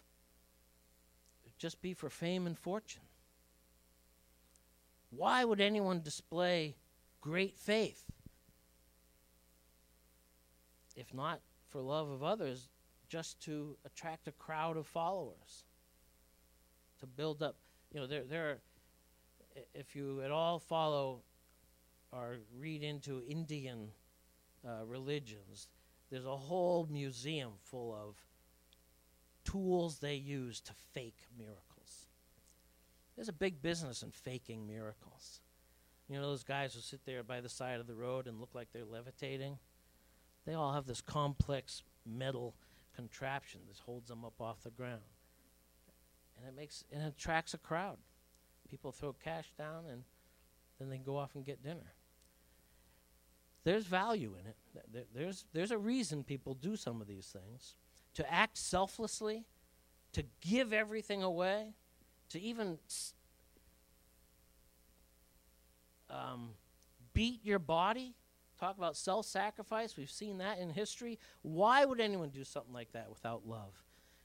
just 1.59 1.83
be 1.83 1.93
for 1.93 2.09
fame 2.09 2.47
and 2.47 2.59
fortune. 2.59 3.03
Why 5.11 5.45
would 5.45 5.61
anyone 5.61 6.01
display 6.01 6.77
great 7.21 7.59
faith 7.59 8.10
if 10.97 11.13
not 11.15 11.41
for 11.69 11.81
love 11.81 12.09
of 12.11 12.23
others, 12.23 12.69
just 13.09 13.41
to 13.43 13.77
attract 13.85 14.29
a 14.29 14.33
crowd 14.33 14.77
of 14.77 14.87
followers, 14.87 15.65
to 16.99 17.07
build 17.07 17.43
up? 17.43 17.57
You 17.93 18.01
know, 18.01 18.07
there, 18.07 18.25
there 18.25 18.49
are, 18.51 18.59
if 19.75 19.97
you 19.97 20.23
at 20.23 20.31
all 20.31 20.59
follow 20.59 21.23
or 22.13 22.39
read 22.59 22.83
into 22.83 23.23
Indian 23.29 23.89
uh, 24.67 24.85
religions, 24.87 25.69
there's 26.11 26.27
a 26.27 26.37
whole 26.37 26.89
museum 26.91 27.53
full 27.63 27.95
of 27.95 28.17
tools 29.45 29.99
they 29.99 30.15
use 30.15 30.61
to 30.61 30.73
fake 30.93 31.19
miracles. 31.39 32.09
There's 33.17 33.29
a 33.29 33.33
big 33.33 33.63
business 33.63 34.03
in 34.03 34.11
faking 34.11 34.67
miracles. 34.67 35.41
You 36.09 36.17
know 36.17 36.23
those 36.23 36.43
guys 36.43 36.75
who 36.75 36.81
sit 36.81 37.05
there 37.05 37.23
by 37.23 37.41
the 37.41 37.49
side 37.49 37.81
of 37.81 37.87
the 37.87 37.95
road 37.95 38.27
and 38.27 38.41
look 38.41 38.55
like 38.55 38.69
they're 38.73 38.85
levitating? 38.85 39.59
They 40.51 40.57
all 40.57 40.73
have 40.73 40.87
this 40.87 41.01
complex 41.01 41.83
metal 42.05 42.55
contraption 42.97 43.61
that 43.69 43.79
holds 43.79 44.09
them 44.09 44.25
up 44.25 44.41
off 44.41 44.63
the 44.63 44.71
ground. 44.71 45.01
And 46.37 46.49
it 46.49 46.57
makes 46.57 46.85
and 46.93 47.03
it 47.03 47.15
attracts 47.17 47.55
a 47.55 47.59
crowd. 47.59 47.99
People 48.69 48.91
throw 48.91 49.13
cash 49.13 49.53
down 49.57 49.85
and 49.91 50.03
then 50.79 50.91
they 50.91 50.99
go 50.99 51.17
off 51.17 51.35
and 51.35 51.45
get 51.45 51.63
dinner 51.63 51.95
there's 53.65 53.85
value 53.85 54.35
in 54.41 54.47
it. 54.47 55.07
There's, 55.15 55.45
there's 55.53 55.71
a 55.71 55.79
reason 55.79 56.25
people 56.25 56.55
do 56.55 56.77
some 56.77 57.01
of 57.01 57.07
these 57.07 57.27
things. 57.27 57.77
To 58.15 58.33
act 58.33 58.57
selflessly, 58.57 59.45
to 60.13 60.25
give 60.41 60.73
everything 60.73 61.23
away, 61.23 61.75
to 62.31 62.41
even 62.41 62.79
um, 66.09 66.51
beat 67.13 67.45
your 67.45 67.59
body. 67.59 68.15
Talk 68.61 68.77
about 68.77 68.95
self 68.95 69.25
sacrifice. 69.25 69.97
We've 69.97 70.11
seen 70.11 70.37
that 70.39 70.59
in 70.59 70.69
history. 70.69 71.19
Why 71.41 71.87
would 71.87 71.99
anyone 71.99 72.29
do 72.29 72.45
something 72.45 72.75
like 72.75 72.93
that 72.93 73.09
without 73.09 73.49
love 73.49 73.73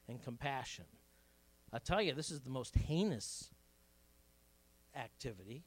and 0.10 0.22
compassion? 0.22 0.84
I 1.72 1.80
tell 1.80 2.02
you, 2.02 2.14
this 2.14 2.32
is 2.32 2.42
the 2.42 2.50
most 2.50 2.76
heinous 2.76 3.50
activity 4.94 5.64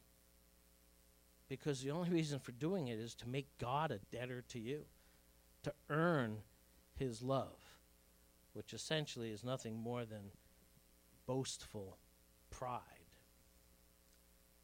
because 1.48 1.82
the 1.82 1.90
only 1.90 2.10
reason 2.10 2.38
for 2.38 2.52
doing 2.52 2.88
it 2.88 2.98
is 2.98 3.14
to 3.16 3.28
make 3.28 3.46
God 3.58 3.90
a 3.90 4.00
debtor 4.14 4.44
to 4.48 4.58
you, 4.58 4.84
to 5.62 5.72
earn 5.88 6.42
his 6.94 7.22
love, 7.22 7.58
which 8.52 8.74
essentially 8.74 9.30
is 9.30 9.42
nothing 9.42 9.78
more 9.78 10.04
than 10.04 10.30
boastful 11.26 11.96
pride. 12.50 12.82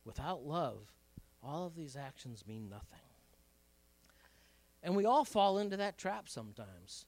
Without 0.05 0.45
love, 0.45 0.93
all 1.43 1.64
of 1.64 1.75
these 1.75 1.97
actions 1.97 2.45
mean 2.47 2.69
nothing. 2.69 3.04
And 4.85 4.94
we 4.94 5.07
all 5.07 5.25
fall 5.25 5.59
into 5.59 5.79
that 5.79 5.97
trap 5.97 6.29
sometimes, 6.29 7.07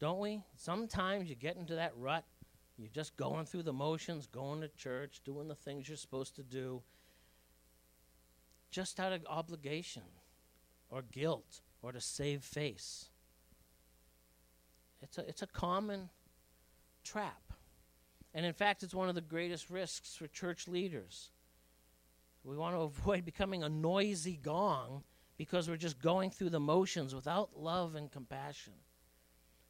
don't 0.00 0.18
we? 0.18 0.42
Sometimes 0.56 1.28
you 1.28 1.36
get 1.36 1.58
into 1.58 1.74
that 1.74 1.92
rut. 1.94 2.24
You're 2.78 2.88
just 2.88 3.18
going 3.18 3.44
through 3.44 3.64
the 3.64 3.72
motions, 3.72 4.26
going 4.26 4.62
to 4.62 4.68
church, 4.68 5.20
doing 5.26 5.46
the 5.46 5.54
things 5.54 5.88
you're 5.88 5.98
supposed 5.98 6.36
to 6.36 6.42
do 6.42 6.82
just 8.70 8.98
out 8.98 9.12
of 9.12 9.26
obligation 9.28 10.02
or 10.88 11.02
guilt 11.02 11.60
or 11.82 11.92
to 11.92 12.00
save 12.00 12.42
face. 12.42 13.10
It's 15.02 15.18
a, 15.18 15.28
it's 15.28 15.42
a 15.42 15.46
common 15.46 16.08
trap. 17.04 17.52
And 18.32 18.46
in 18.46 18.54
fact, 18.54 18.82
it's 18.82 18.94
one 18.94 19.10
of 19.10 19.14
the 19.14 19.20
greatest 19.20 19.68
risks 19.68 20.14
for 20.14 20.28
church 20.28 20.66
leaders. 20.66 21.30
We 22.42 22.56
want 22.56 22.74
to 22.74 22.80
avoid 22.82 23.26
becoming 23.26 23.62
a 23.62 23.68
noisy 23.68 24.38
gong 24.42 25.02
because 25.38 25.70
we're 25.70 25.76
just 25.76 26.02
going 26.02 26.30
through 26.30 26.50
the 26.50 26.60
motions 26.60 27.14
without 27.14 27.56
love 27.56 27.94
and 27.94 28.10
compassion. 28.10 28.74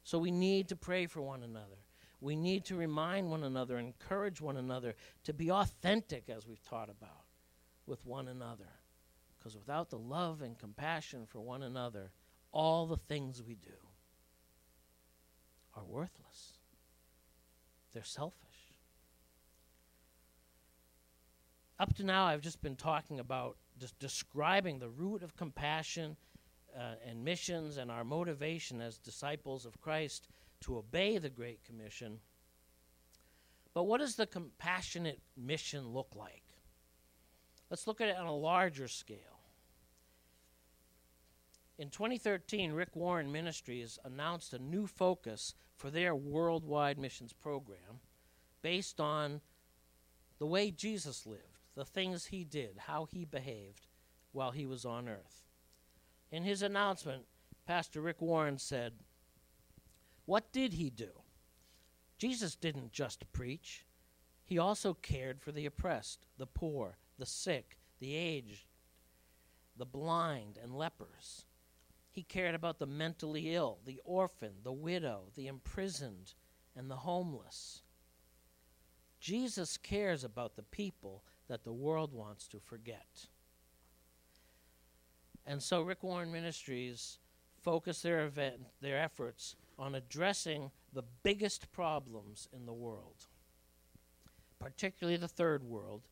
So 0.03 0.17
we 0.17 0.31
need 0.31 0.67
to 0.69 0.75
pray 0.75 1.05
for 1.05 1.21
one 1.21 1.43
another. 1.43 1.77
We 2.19 2.35
need 2.35 2.65
to 2.65 2.75
remind 2.75 3.29
one 3.29 3.43
another, 3.43 3.77
encourage 3.77 4.41
one 4.41 4.57
another 4.57 4.95
to 5.23 5.33
be 5.33 5.51
authentic, 5.51 6.27
as 6.27 6.45
we've 6.45 6.63
taught 6.63 6.89
about, 6.89 7.23
with 7.85 8.05
one 8.05 8.27
another. 8.27 8.67
Because 9.37 9.55
without 9.55 9.89
the 9.89 9.99
love 9.99 10.41
and 10.41 10.57
compassion 10.57 11.25
for 11.27 11.39
one 11.39 11.63
another, 11.63 12.11
all 12.51 12.87
the 12.87 12.97
things 12.97 13.41
we 13.41 13.55
do 13.55 13.69
are 15.75 15.85
worthless. 15.85 16.57
They're 17.93 18.03
selfish. 18.03 18.35
Up 21.79 21.95
to 21.95 22.03
now, 22.03 22.25
I've 22.25 22.41
just 22.41 22.61
been 22.61 22.75
talking 22.75 23.19
about 23.19 23.55
describing 23.99 24.79
the 24.79 24.89
root 24.89 25.23
of 25.23 25.35
compassion 25.35 26.15
uh, 26.77 26.95
and 27.05 27.23
missions 27.23 27.77
and 27.77 27.89
our 27.89 28.03
motivation 28.03 28.81
as 28.81 28.97
disciples 28.97 29.65
of 29.65 29.79
Christ 29.81 30.27
to 30.61 30.77
obey 30.77 31.17
the 31.17 31.29
Great 31.29 31.63
Commission. 31.63 32.19
But 33.73 33.83
what 33.83 33.99
does 33.99 34.15
the 34.15 34.27
compassionate 34.27 35.19
mission 35.37 35.89
look 35.89 36.09
like? 36.15 36.43
Let's 37.69 37.87
look 37.87 38.01
at 38.01 38.09
it 38.09 38.17
on 38.17 38.25
a 38.25 38.35
larger 38.35 38.87
scale. 38.87 39.17
In 41.77 41.89
2013, 41.89 42.73
Rick 42.73 42.95
Warren 42.95 43.31
Ministries 43.31 43.97
announced 44.03 44.53
a 44.53 44.59
new 44.59 44.85
focus 44.85 45.53
for 45.77 45.89
their 45.89 46.13
worldwide 46.13 46.99
missions 46.99 47.31
program 47.31 48.01
based 48.61 48.99
on 48.99 49.39
the 50.39 50.45
way 50.45 50.71
Jesus 50.71 51.25
lived, 51.25 51.58
the 51.79 51.85
things 51.85 52.25
he 52.25 52.43
did, 52.43 52.77
how 52.77 53.05
he 53.05 53.23
behaved 53.23 53.87
while 54.33 54.51
he 54.51 54.65
was 54.65 54.83
on 54.83 55.07
earth. 55.07 55.45
In 56.29 56.43
his 56.43 56.61
announcement, 56.61 57.23
Pastor 57.65 58.01
Rick 58.01 58.21
Warren 58.21 58.57
said, 58.57 58.95
What 60.25 60.51
did 60.51 60.73
he 60.73 60.89
do? 60.89 61.21
Jesus 62.17 62.57
didn't 62.57 62.91
just 62.91 63.31
preach, 63.31 63.85
he 64.43 64.57
also 64.57 64.93
cared 64.93 65.39
for 65.41 65.53
the 65.53 65.65
oppressed, 65.65 66.25
the 66.37 66.47
poor, 66.47 66.97
the 67.17 67.25
sick, 67.25 67.77
the 68.01 68.13
aged, 68.13 68.65
the 69.77 69.85
blind, 69.85 70.59
and 70.61 70.75
lepers. 70.75 71.45
He 72.11 72.23
cared 72.23 72.55
about 72.55 72.79
the 72.79 72.87
mentally 72.87 73.55
ill, 73.55 73.79
the 73.85 74.01
orphan, 74.03 74.55
the 74.63 74.73
widow, 74.73 75.29
the 75.33 75.47
imprisoned, 75.47 76.33
and 76.75 76.91
the 76.91 76.97
homeless. 76.97 77.83
Jesus 79.21 79.77
cares 79.77 80.25
about 80.25 80.57
the 80.57 80.63
people 80.63 81.23
that 81.49 81.63
the 81.63 81.73
world 81.73 82.13
wants 82.13 82.47
to 82.47 82.59
forget. 82.59 83.27
And 85.45 85.61
so 85.61 85.81
Rick 85.81 86.03
Warren 86.03 86.31
Ministries 86.31 87.17
focus 87.61 88.01
their 88.01 88.25
event, 88.25 88.61
their 88.81 88.97
efforts 88.97 89.55
on 89.77 89.95
addressing 89.95 90.71
the 90.93 91.03
biggest 91.23 91.71
problems 91.71 92.47
in 92.53 92.65
the 92.65 92.73
world, 92.73 93.27
particularly 94.59 95.17
the 95.17 95.27
third 95.27 95.63
world, 95.63 96.07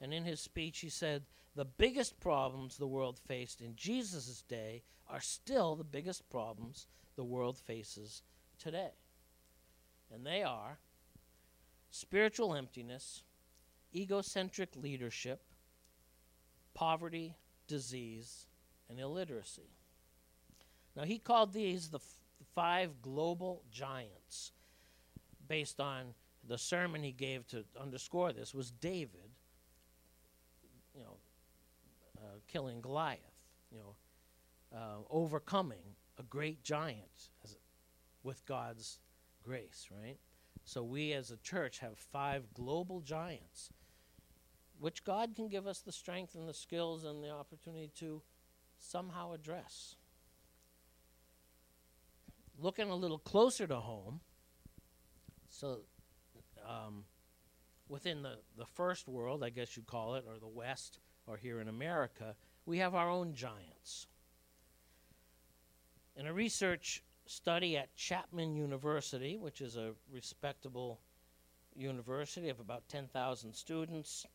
and 0.00 0.12
in 0.12 0.24
his 0.24 0.40
speech, 0.40 0.80
he 0.80 0.88
said, 0.88 1.22
The 1.54 1.64
biggest 1.64 2.20
problems 2.20 2.76
the 2.76 2.86
world 2.86 3.18
faced 3.18 3.60
in 3.60 3.76
Jesus' 3.76 4.42
day 4.48 4.82
are 5.08 5.20
still 5.20 5.76
the 5.76 5.84
biggest 5.84 6.28
problems 6.28 6.86
the 7.16 7.24
world 7.24 7.58
faces 7.58 8.22
today. 8.58 8.92
And 10.12 10.26
they 10.26 10.42
are 10.42 10.78
spiritual 11.90 12.54
emptiness, 12.54 13.22
egocentric 13.94 14.76
leadership, 14.76 15.42
poverty, 16.74 17.36
disease, 17.66 18.46
and 18.88 18.98
illiteracy. 18.98 19.70
Now, 20.96 21.04
he 21.04 21.18
called 21.18 21.52
these 21.52 21.88
the, 21.88 21.98
f- 21.98 22.20
five 22.54 23.00
global 23.00 23.62
giants 23.70 24.52
based 25.48 25.80
on 25.80 26.14
the 26.46 26.58
sermon 26.58 27.02
he 27.02 27.12
gave 27.12 27.46
to 27.48 27.64
underscore 27.80 28.32
this 28.32 28.54
was 28.54 28.70
David, 28.70 29.30
you 30.94 31.02
know, 31.02 31.16
uh, 32.18 32.38
killing 32.48 32.80
Goliath, 32.80 33.20
you 33.70 33.78
know, 33.78 33.94
uh, 34.76 34.98
overcoming 35.10 35.96
a 36.18 36.22
great 36.24 36.62
giant 36.62 37.30
as, 37.44 37.56
with 38.22 38.44
God's 38.46 38.98
grace, 39.42 39.88
right? 39.90 40.18
So 40.64 40.82
we 40.82 41.12
as 41.12 41.30
a 41.30 41.36
church 41.38 41.78
have 41.80 41.98
five 41.98 42.52
global 42.54 43.00
giants, 43.00 43.70
which 44.82 45.04
God 45.04 45.36
can 45.36 45.46
give 45.46 45.68
us 45.68 45.78
the 45.78 45.92
strength 45.92 46.34
and 46.34 46.48
the 46.48 46.52
skills 46.52 47.04
and 47.04 47.22
the 47.22 47.30
opportunity 47.30 47.88
to 48.00 48.20
somehow 48.78 49.32
address. 49.32 49.94
Looking 52.58 52.90
a 52.90 52.96
little 52.96 53.20
closer 53.20 53.68
to 53.68 53.76
home, 53.76 54.18
so 55.48 55.82
um, 56.68 57.04
within 57.88 58.22
the, 58.22 58.38
the 58.58 58.66
first 58.66 59.06
world, 59.06 59.44
I 59.44 59.50
guess 59.50 59.76
you'd 59.76 59.86
call 59.86 60.16
it, 60.16 60.24
or 60.26 60.40
the 60.40 60.48
West, 60.48 60.98
or 61.28 61.36
here 61.36 61.60
in 61.60 61.68
America, 61.68 62.34
we 62.66 62.78
have 62.78 62.96
our 62.96 63.08
own 63.08 63.34
giants. 63.34 64.08
In 66.16 66.26
a 66.26 66.32
research 66.32 67.04
study 67.26 67.76
at 67.76 67.94
Chapman 67.94 68.56
University, 68.56 69.38
which 69.38 69.60
is 69.60 69.76
a 69.76 69.92
respectable 70.12 70.98
university 71.76 72.48
of 72.48 72.58
about 72.58 72.88
10,000 72.88 73.54
students 73.54 74.26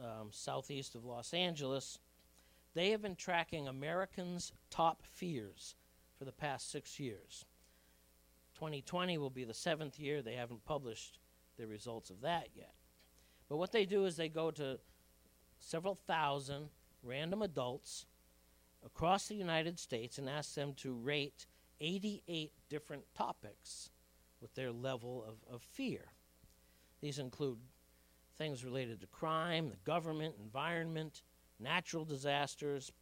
um, 0.00 0.28
southeast 0.30 0.94
of 0.94 1.04
Los 1.04 1.34
Angeles, 1.34 1.98
they 2.74 2.90
have 2.90 3.02
been 3.02 3.16
tracking 3.16 3.66
Americans' 3.66 4.52
top 4.70 5.02
fears 5.02 5.74
for 6.18 6.24
the 6.24 6.32
past 6.32 6.70
six 6.70 7.00
years. 7.00 7.44
2020 8.54 9.18
will 9.18 9.30
be 9.30 9.44
the 9.44 9.54
seventh 9.54 9.98
year. 9.98 10.20
They 10.20 10.34
haven't 10.34 10.64
published 10.64 11.18
the 11.56 11.66
results 11.66 12.10
of 12.10 12.20
that 12.22 12.48
yet. 12.54 12.74
But 13.48 13.56
what 13.56 13.72
they 13.72 13.86
do 13.86 14.04
is 14.04 14.16
they 14.16 14.28
go 14.28 14.50
to 14.52 14.78
several 15.58 15.94
thousand 15.94 16.68
random 17.02 17.42
adults 17.42 18.06
across 18.84 19.26
the 19.26 19.34
United 19.34 19.78
States 19.78 20.18
and 20.18 20.28
ask 20.28 20.54
them 20.54 20.74
to 20.74 20.92
rate 20.92 21.46
88 21.80 22.52
different 22.68 23.04
topics 23.14 23.90
with 24.40 24.54
their 24.54 24.72
level 24.72 25.24
of, 25.26 25.36
of 25.52 25.62
fear. 25.62 26.06
These 27.00 27.18
include 27.18 27.58
things 28.38 28.64
related 28.64 29.00
to 29.00 29.06
crime, 29.08 29.68
the 29.68 29.76
government, 29.84 30.34
environment, 30.42 31.22
natural 31.58 32.04
disasters, 32.04 32.92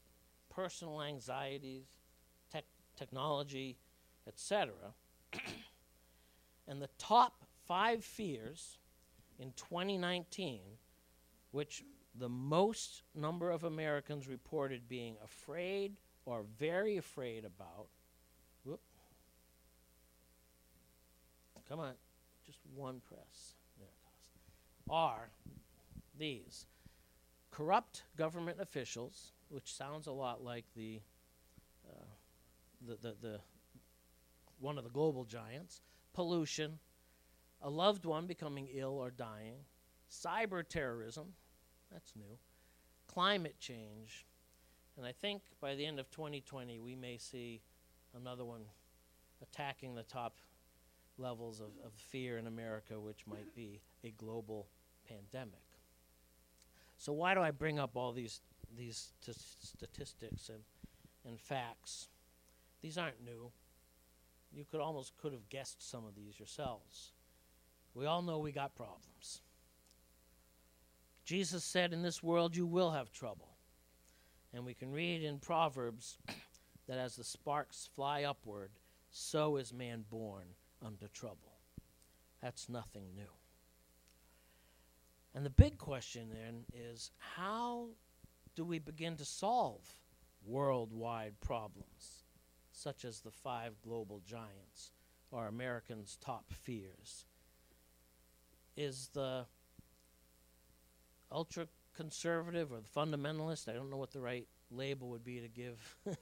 personal 0.49 1.03
anxieties, 1.03 1.85
tech, 2.51 2.64
technology, 2.96 3.77
etc. 4.27 4.72
and 6.68 6.81
the 6.81 6.88
top 6.99 7.44
five 7.66 8.03
fears 8.03 8.79
in 9.38 9.53
2019, 9.57 10.61
which 11.51 11.85
the 12.18 12.29
most 12.29 13.03
number 13.14 13.51
of 13.51 13.64
Americans 13.64 14.27
reported 14.27 14.88
being 14.88 15.16
afraid 15.22 15.96
or 16.25 16.44
very 16.59 16.96
afraid 16.96 17.44
about. 17.44 17.88
Whoop. 18.64 18.81
Come 21.68 21.81
on, 21.81 21.94
just 22.46 22.59
one 22.75 23.01
press. 23.07 23.55
Are 24.88 25.31
these. 26.18 26.66
Corrupt 27.51 28.03
government 28.16 28.59
officials, 28.61 29.33
which 29.49 29.75
sounds 29.75 30.07
a 30.07 30.12
lot 30.12 30.42
like 30.42 30.64
the, 30.75 31.01
uh, 31.88 32.05
the, 32.87 32.96
the, 32.96 33.16
the 33.20 33.40
one 34.59 34.79
of 34.79 34.85
the 34.85 34.90
global 34.90 35.25
giants, 35.25 35.81
pollution, 36.12 36.79
a 37.62 37.70
loved 37.70 38.05
one 38.05 38.27
becoming 38.27 38.68
ill 38.75 38.99
or 38.99 39.11
dying, 39.11 39.57
cyber 40.11 40.66
terrorism, 40.66 41.35
that's 41.90 42.12
new, 42.14 42.38
climate 43.07 43.57
change, 43.59 44.27
and 44.96 45.05
I 45.05 45.12
think 45.12 45.42
by 45.61 45.75
the 45.75 45.85
end 45.85 46.01
of 46.01 46.11
2020 46.11 46.79
we 46.79 46.94
may 46.94 47.18
see 47.18 47.61
another 48.14 48.44
one 48.44 48.62
attacking 49.42 49.94
the 49.94 50.03
top 50.03 50.38
levels 51.18 51.61
of, 51.61 51.70
of 51.85 51.92
fear 51.92 52.38
in 52.38 52.46
America, 52.46 52.99
which 52.99 53.27
might 53.27 53.55
be 53.55 53.81
a 54.05 54.11
global 54.11 54.68
pandemic. 55.08 55.64
So 56.98 57.12
why 57.12 57.34
do 57.34 57.40
I 57.40 57.50
bring 57.50 57.78
up 57.78 57.96
all 57.96 58.12
these 58.12 58.40
these 58.76 59.12
statistics 59.60 60.48
and 60.48 60.62
and 61.24 61.40
facts? 61.40 62.08
These 62.82 62.98
aren't 62.98 63.24
new. 63.24 63.50
You 64.52 64.64
could 64.70 64.80
almost 64.80 65.16
could 65.16 65.32
have 65.32 65.48
guessed 65.48 65.88
some 65.88 66.06
of 66.06 66.14
these 66.14 66.38
yourselves. 66.38 67.12
We 67.94 68.06
all 68.06 68.22
know 68.22 68.38
we 68.38 68.52
got 68.52 68.74
problems. 68.74 69.42
Jesus 71.24 71.64
said, 71.64 71.92
In 71.92 72.02
this 72.02 72.22
world 72.22 72.56
you 72.56 72.66
will 72.66 72.92
have 72.92 73.10
trouble. 73.10 73.56
And 74.54 74.64
we 74.64 74.74
can 74.74 74.92
read 74.92 75.22
in 75.22 75.38
Proverbs 75.38 76.18
that 76.88 76.98
as 76.98 77.16
the 77.16 77.24
sparks 77.24 77.90
fly 77.94 78.22
upward, 78.22 78.70
so 79.10 79.56
is 79.56 79.72
man 79.72 80.04
born 80.08 80.44
unto 80.84 81.08
trouble. 81.08 81.58
That's 82.40 82.68
nothing 82.68 83.06
new. 83.14 83.32
And 85.37 85.44
the 85.44 85.51
big 85.51 85.77
question 85.77 86.31
then 86.33 86.64
is 86.72 87.11
how 87.18 87.88
do 88.55 88.64
we 88.64 88.79
begin 88.79 89.18
to 89.18 89.25
solve 89.27 89.83
worldwide 90.46 91.38
problems, 91.40 92.25
such 92.72 93.05
as 93.05 93.20
the 93.20 93.31
five 93.31 93.75
global 93.83 94.22
giants 94.27 94.92
or 95.31 95.46
Americans' 95.46 96.16
top 96.22 96.46
fears? 96.51 97.27
Is 98.79 99.11
the 99.12 99.44
ultra 101.31 101.68
conservative 101.94 102.72
or 102.72 102.81
the 102.81 102.88
fundamentalist, 102.88 103.68
I 103.68 103.75
don't 103.75 103.90
know 103.90 103.99
what 103.99 104.12
the 104.12 104.20
right 104.20 104.49
label 104.70 105.11
would 105.11 105.25
be 105.25 105.40
to 105.40 105.49
give 105.49 105.96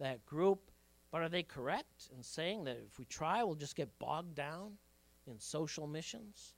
that 0.00 0.24
group, 0.24 0.70
but 1.10 1.20
are 1.20 1.28
they 1.28 1.42
correct 1.42 2.08
in 2.16 2.22
saying 2.22 2.64
that 2.64 2.78
if 2.86 2.98
we 2.98 3.04
try, 3.04 3.42
we'll 3.42 3.56
just 3.56 3.76
get 3.76 3.98
bogged 3.98 4.34
down 4.34 4.78
in 5.26 5.38
social 5.38 5.86
missions? 5.86 6.54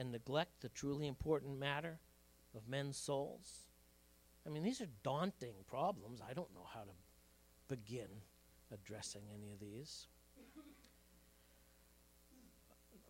And 0.00 0.10
neglect 0.10 0.62
the 0.62 0.70
truly 0.70 1.06
important 1.06 1.58
matter 1.58 2.00
of 2.56 2.66
men's 2.66 2.96
souls? 2.96 3.66
I 4.46 4.48
mean, 4.48 4.62
these 4.62 4.80
are 4.80 4.88
daunting 5.02 5.56
problems. 5.68 6.22
I 6.26 6.32
don't 6.32 6.54
know 6.54 6.66
how 6.72 6.80
to 6.80 6.92
begin 7.68 8.08
addressing 8.72 9.24
any 9.34 9.52
of 9.52 9.60
these. 9.60 10.06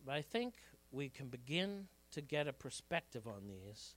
But 0.05 0.15
I 0.15 0.21
think 0.21 0.55
we 0.91 1.07
can 1.07 1.29
begin 1.29 1.87
to 2.11 2.21
get 2.21 2.47
a 2.47 2.53
perspective 2.53 3.25
on 3.25 3.47
these 3.47 3.95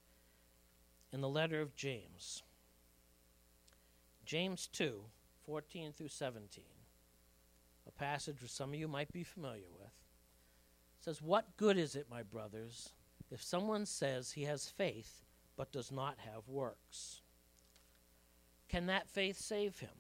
in 1.13 1.21
the 1.21 1.29
letter 1.29 1.61
of 1.61 1.75
James. 1.75 2.45
James 4.25 4.69
2 4.69 5.01
14 5.45 5.93
through 5.93 6.09
17, 6.09 6.65
a 7.87 7.91
passage 7.91 8.41
which 8.41 8.51
some 8.51 8.71
of 8.71 8.79
you 8.79 8.89
might 8.89 9.13
be 9.13 9.23
familiar 9.23 9.69
with 9.71 10.04
says, 11.05 11.21
What 11.21 11.57
good 11.59 11.77
is 11.77 11.97
it, 11.97 12.07
my 12.11 12.23
brothers, 12.23 12.95
if 13.31 13.43
someone 13.43 13.85
says 13.85 14.33
he 14.33 14.45
has 14.45 14.71
faith 14.71 15.23
but 15.57 15.71
does 15.71 15.93
not 15.93 16.17
have 16.19 16.49
works? 16.49 17.21
Can 18.69 18.87
that 18.87 19.09
faith 19.09 19.37
save 19.37 19.81
him? 19.81 19.91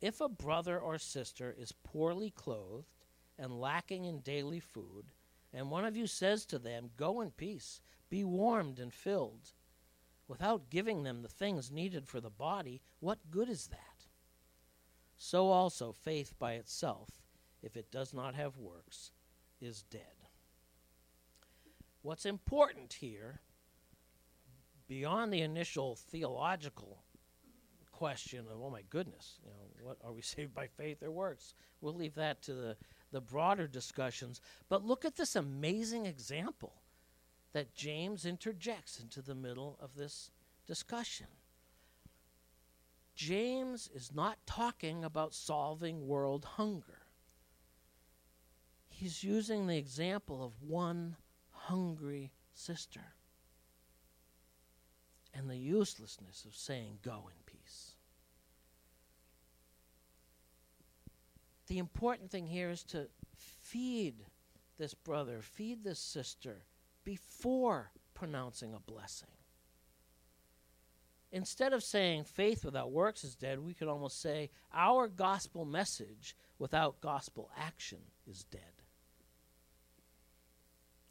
If 0.00 0.20
a 0.20 0.28
brother 0.28 0.78
or 0.78 0.98
sister 0.98 1.54
is 1.58 1.72
poorly 1.72 2.30
clothed 2.30 2.86
and 3.38 3.60
lacking 3.60 4.04
in 4.04 4.20
daily 4.20 4.60
food, 4.60 5.06
and 5.52 5.70
one 5.70 5.84
of 5.84 5.96
you 5.96 6.06
says 6.06 6.44
to 6.46 6.58
them, 6.58 6.90
Go 6.96 7.20
in 7.20 7.32
peace, 7.32 7.80
be 8.08 8.22
warmed 8.22 8.78
and 8.78 8.92
filled, 8.92 9.52
without 10.28 10.70
giving 10.70 11.02
them 11.02 11.22
the 11.22 11.28
things 11.28 11.72
needed 11.72 12.06
for 12.06 12.20
the 12.20 12.30
body, 12.30 12.80
what 13.00 13.30
good 13.30 13.48
is 13.48 13.66
that? 13.68 14.06
So 15.16 15.48
also 15.48 15.92
faith 15.92 16.34
by 16.38 16.52
itself, 16.52 17.08
if 17.62 17.76
it 17.76 17.90
does 17.90 18.14
not 18.14 18.34
have 18.34 18.56
works, 18.58 19.10
is 19.64 19.82
dead. 19.90 20.28
What's 22.02 22.26
important 22.26 22.94
here, 22.94 23.40
beyond 24.86 25.32
the 25.32 25.40
initial 25.40 25.96
theological 25.96 27.02
question 27.92 28.46
of, 28.50 28.60
oh 28.62 28.70
my 28.70 28.82
goodness, 28.90 29.38
you 29.42 29.50
know, 29.50 29.86
what 29.88 29.98
are 30.04 30.12
we 30.12 30.20
saved 30.22 30.54
by 30.54 30.66
faith 30.66 31.02
or 31.02 31.10
works? 31.10 31.54
We'll 31.80 31.94
leave 31.94 32.14
that 32.16 32.42
to 32.42 32.54
the, 32.54 32.76
the 33.10 33.20
broader 33.20 33.66
discussions. 33.66 34.40
But 34.68 34.84
look 34.84 35.04
at 35.04 35.16
this 35.16 35.36
amazing 35.36 36.06
example 36.06 36.74
that 37.52 37.74
James 37.74 38.26
interjects 38.26 39.00
into 39.00 39.22
the 39.22 39.34
middle 39.34 39.78
of 39.80 39.94
this 39.94 40.30
discussion. 40.66 41.28
James 43.14 43.88
is 43.94 44.12
not 44.12 44.38
talking 44.44 45.04
about 45.04 45.32
solving 45.32 46.06
world 46.06 46.44
hunger 46.56 47.03
He's 48.96 49.24
using 49.24 49.66
the 49.66 49.76
example 49.76 50.44
of 50.44 50.62
one 50.62 51.16
hungry 51.50 52.30
sister 52.54 53.00
and 55.34 55.50
the 55.50 55.56
uselessness 55.56 56.44
of 56.44 56.54
saying, 56.54 57.00
Go 57.02 57.24
in 57.26 57.34
peace. 57.44 57.96
The 61.66 61.78
important 61.78 62.30
thing 62.30 62.46
here 62.46 62.70
is 62.70 62.84
to 62.84 63.08
feed 63.36 64.14
this 64.78 64.94
brother, 64.94 65.40
feed 65.42 65.82
this 65.82 65.98
sister 65.98 66.62
before 67.02 67.90
pronouncing 68.14 68.74
a 68.74 68.80
blessing. 68.80 69.28
Instead 71.32 71.72
of 71.72 71.82
saying 71.82 72.22
faith 72.22 72.64
without 72.64 72.92
works 72.92 73.24
is 73.24 73.34
dead, 73.34 73.58
we 73.58 73.74
could 73.74 73.88
almost 73.88 74.22
say 74.22 74.50
our 74.72 75.08
gospel 75.08 75.64
message 75.64 76.36
without 76.60 77.00
gospel 77.00 77.50
action 77.58 77.98
is 78.24 78.44
dead. 78.44 78.73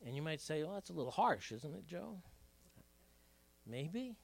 And 0.05 0.15
you 0.15 0.21
might 0.21 0.41
say, 0.41 0.63
well, 0.63 0.73
that's 0.73 0.89
a 0.89 0.93
little 0.93 1.11
harsh, 1.11 1.51
isn't 1.51 1.73
it, 1.73 1.87
Joe? 1.87 2.17
Maybe. 3.65 4.17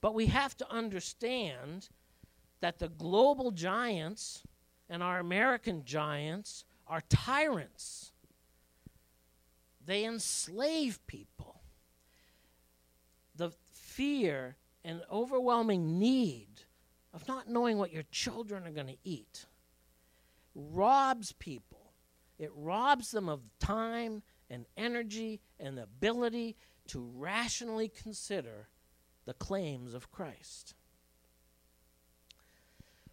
But 0.00 0.14
we 0.14 0.26
have 0.26 0.56
to 0.58 0.70
understand 0.72 1.88
that 2.60 2.78
the 2.78 2.88
global 2.88 3.50
giants 3.50 4.42
and 4.88 5.02
our 5.02 5.18
American 5.18 5.84
giants 5.84 6.64
are 6.86 7.02
tyrants. 7.08 8.12
They 9.84 10.04
enslave 10.04 10.98
people. 11.06 11.60
The 13.36 13.52
fear 13.72 14.56
and 14.84 15.02
overwhelming 15.10 15.98
need 15.98 16.48
of 17.12 17.26
not 17.28 17.48
knowing 17.48 17.78
what 17.78 17.92
your 17.92 18.04
children 18.10 18.66
are 18.66 18.70
going 18.70 18.86
to 18.86 18.98
eat 19.04 19.46
robs 20.54 21.32
people. 21.32 21.79
It 22.40 22.50
robs 22.54 23.10
them 23.10 23.28
of 23.28 23.42
time 23.58 24.22
and 24.48 24.64
energy 24.74 25.42
and 25.58 25.76
the 25.76 25.82
ability 25.82 26.56
to 26.88 27.12
rationally 27.14 27.90
consider 27.90 28.68
the 29.26 29.34
claims 29.34 29.92
of 29.92 30.10
Christ. 30.10 30.72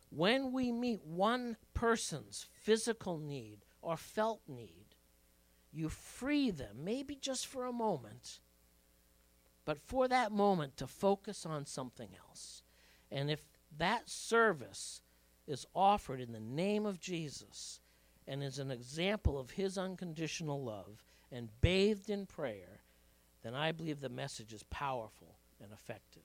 When 0.10 0.54
we 0.54 0.72
meet 0.72 1.04
one 1.04 1.58
person's 1.74 2.46
physical 2.64 3.18
need 3.18 3.66
or 3.82 3.98
felt 3.98 4.40
need, 4.48 4.96
you 5.74 5.90
free 5.90 6.50
them, 6.50 6.78
maybe 6.86 7.14
just 7.14 7.48
for 7.48 7.66
a 7.66 7.74
moment, 7.74 8.40
but 9.66 9.78
for 9.78 10.08
that 10.08 10.32
moment 10.32 10.78
to 10.78 10.88
focus 10.88 11.46
on 11.46 11.66
something 11.66 12.12
else. 12.30 12.64
And 13.12 13.30
if 13.30 13.42
that 13.78 14.10
service 14.10 15.02
is 15.46 15.66
offered 15.76 16.22
in 16.22 16.32
the 16.32 16.40
name 16.40 16.86
of 16.86 17.02
Jesus 17.02 17.82
and 18.28 18.44
is 18.44 18.60
an 18.60 18.72
example 18.72 19.40
of 19.40 19.52
his 19.52 19.78
unconditional 19.78 20.64
love 20.64 21.04
and 21.32 21.50
bathed 21.62 22.10
in 22.10 22.26
prayer, 22.26 22.82
then 23.44 23.56
I 23.56 23.72
believe 23.72 24.02
the 24.02 24.10
message 24.10 24.54
is 24.54 24.64
powerful 24.64 25.38
and 25.62 25.72
effective. 25.72 26.24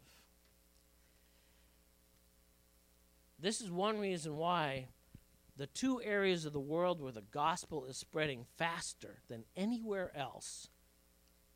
This 3.39 3.61
is 3.61 3.71
one 3.71 3.99
reason 3.99 4.37
why 4.37 4.87
the 5.57 5.67
two 5.67 6.01
areas 6.03 6.45
of 6.45 6.53
the 6.53 6.61
world 6.61 7.01
where 7.01 7.13
the 7.13 7.23
gospel 7.23 7.85
is 7.85 7.97
spreading 7.99 8.47
faster 8.57 9.19
than 9.29 9.45
anywhere 9.57 10.11
else 10.17 10.69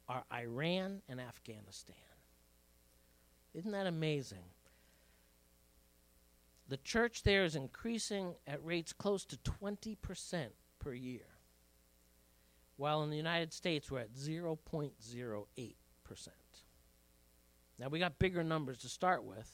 are 0.09 0.25
Iran 0.33 1.03
and 1.09 1.21
Afghanistan. 1.21 1.97
Isn't 3.55 3.73
that 3.73 3.87
amazing? 3.87 4.45
The 6.68 6.76
church 6.79 7.22
there 7.22 7.44
is 7.44 7.55
increasing 7.55 8.35
at 8.46 8.64
rates 8.64 8.92
close 8.92 9.24
to 9.26 9.37
20% 9.37 10.48
per 10.79 10.92
year, 10.92 11.26
while 12.76 13.02
in 13.02 13.11
the 13.11 13.16
United 13.16 13.52
States 13.52 13.90
we're 13.90 14.00
at 14.00 14.14
0.08%. 14.14 15.74
Now 17.79 17.88
we 17.88 17.98
got 17.98 18.18
bigger 18.18 18.42
numbers 18.42 18.79
to 18.79 18.88
start 18.88 19.24
with. 19.24 19.50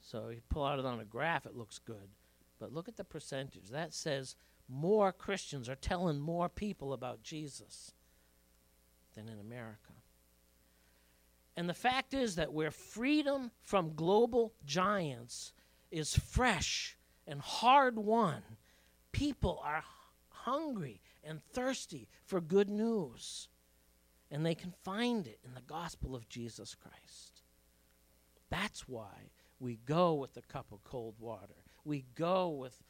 So 0.00 0.28
you 0.28 0.40
pull 0.48 0.64
out 0.64 0.78
it 0.78 0.86
on 0.86 1.00
a 1.00 1.04
graph, 1.04 1.46
it 1.46 1.56
looks 1.56 1.78
good. 1.78 2.10
But 2.58 2.72
look 2.72 2.88
at 2.88 2.96
the 2.96 3.04
percentage. 3.04 3.70
That 3.70 3.94
says 3.94 4.36
more 4.68 5.12
Christians 5.12 5.68
are 5.68 5.74
telling 5.74 6.20
more 6.20 6.48
people 6.48 6.92
about 6.92 7.22
Jesus 7.22 7.92
than 9.16 9.28
in 9.28 9.40
America. 9.40 9.92
And 11.56 11.68
the 11.68 11.74
fact 11.74 12.14
is 12.14 12.36
that 12.36 12.52
where 12.52 12.70
freedom 12.70 13.50
from 13.60 13.94
global 13.94 14.54
giants 14.64 15.52
is 15.90 16.16
fresh 16.16 16.96
and 17.26 17.40
hard 17.40 17.98
won, 17.98 18.42
people 19.12 19.60
are 19.64 19.84
hungry 20.28 21.00
and 21.22 21.42
thirsty 21.52 22.08
for 22.24 22.40
good 22.40 22.70
news. 22.70 23.48
And 24.30 24.46
they 24.46 24.54
can 24.54 24.72
find 24.84 25.26
it 25.26 25.40
in 25.44 25.54
the 25.54 25.60
gospel 25.60 26.14
of 26.14 26.28
Jesus 26.28 26.74
Christ. 26.74 27.42
That's 28.48 28.88
why 28.88 29.30
we 29.58 29.76
go 29.76 30.14
with 30.14 30.36
a 30.36 30.42
cup 30.42 30.72
of 30.72 30.84
cold 30.84 31.16
water. 31.18 31.64
We 31.84 32.04
go 32.14 32.48
with 32.48 32.82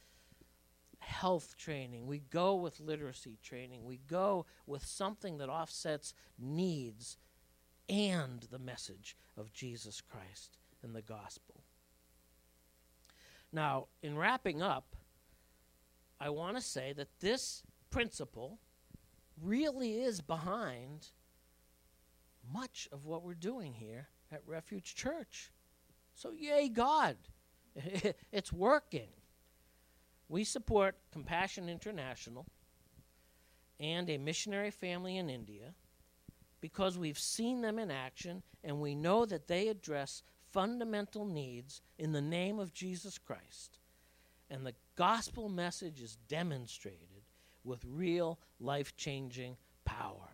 health 0.99 1.55
training. 1.57 2.05
We 2.05 2.19
go 2.19 2.55
with 2.55 2.79
literacy 2.79 3.37
training. 3.43 3.85
We 3.85 3.99
go 4.07 4.45
with 4.65 4.85
something 4.85 5.39
that 5.39 5.49
offsets 5.49 6.13
needs 6.39 7.17
and 7.89 8.43
the 8.51 8.59
message 8.59 9.17
of 9.35 9.51
Jesus 9.51 10.01
Christ 10.01 10.57
and 10.83 10.95
the 10.95 11.01
gospel. 11.01 11.60
Now, 13.53 13.87
in 14.01 14.17
wrapping 14.17 14.61
up, 14.61 14.95
I 16.19 16.29
want 16.29 16.55
to 16.55 16.61
say 16.61 16.93
that 16.93 17.19
this 17.19 17.63
principle 17.89 18.59
really 19.41 20.01
is 20.01 20.21
behind 20.21 21.07
much 22.53 22.87
of 22.91 23.05
what 23.05 23.23
we're 23.23 23.33
doing 23.33 23.73
here 23.73 24.07
at 24.31 24.41
Refuge 24.45 24.95
Church. 24.95 25.51
So, 26.13 26.31
yay, 26.31 26.69
God. 26.69 27.17
it's 28.31 28.53
working. 28.53 29.09
We 30.29 30.43
support 30.43 30.95
Compassion 31.11 31.69
International 31.69 32.45
and 33.79 34.09
a 34.09 34.17
missionary 34.17 34.71
family 34.71 35.17
in 35.17 35.29
India 35.29 35.73
because 36.61 36.97
we've 36.97 37.19
seen 37.19 37.61
them 37.61 37.79
in 37.79 37.89
action 37.89 38.43
and 38.63 38.79
we 38.79 38.95
know 38.95 39.25
that 39.25 39.47
they 39.47 39.67
address 39.67 40.23
fundamental 40.51 41.25
needs 41.25 41.81
in 41.97 42.11
the 42.11 42.21
name 42.21 42.59
of 42.59 42.73
Jesus 42.73 43.17
Christ. 43.17 43.79
And 44.49 44.65
the 44.65 44.75
gospel 44.95 45.49
message 45.49 46.01
is 46.01 46.17
demonstrated 46.27 47.25
with 47.63 47.85
real 47.85 48.39
life 48.59 48.95
changing 48.95 49.57
power. 49.85 50.29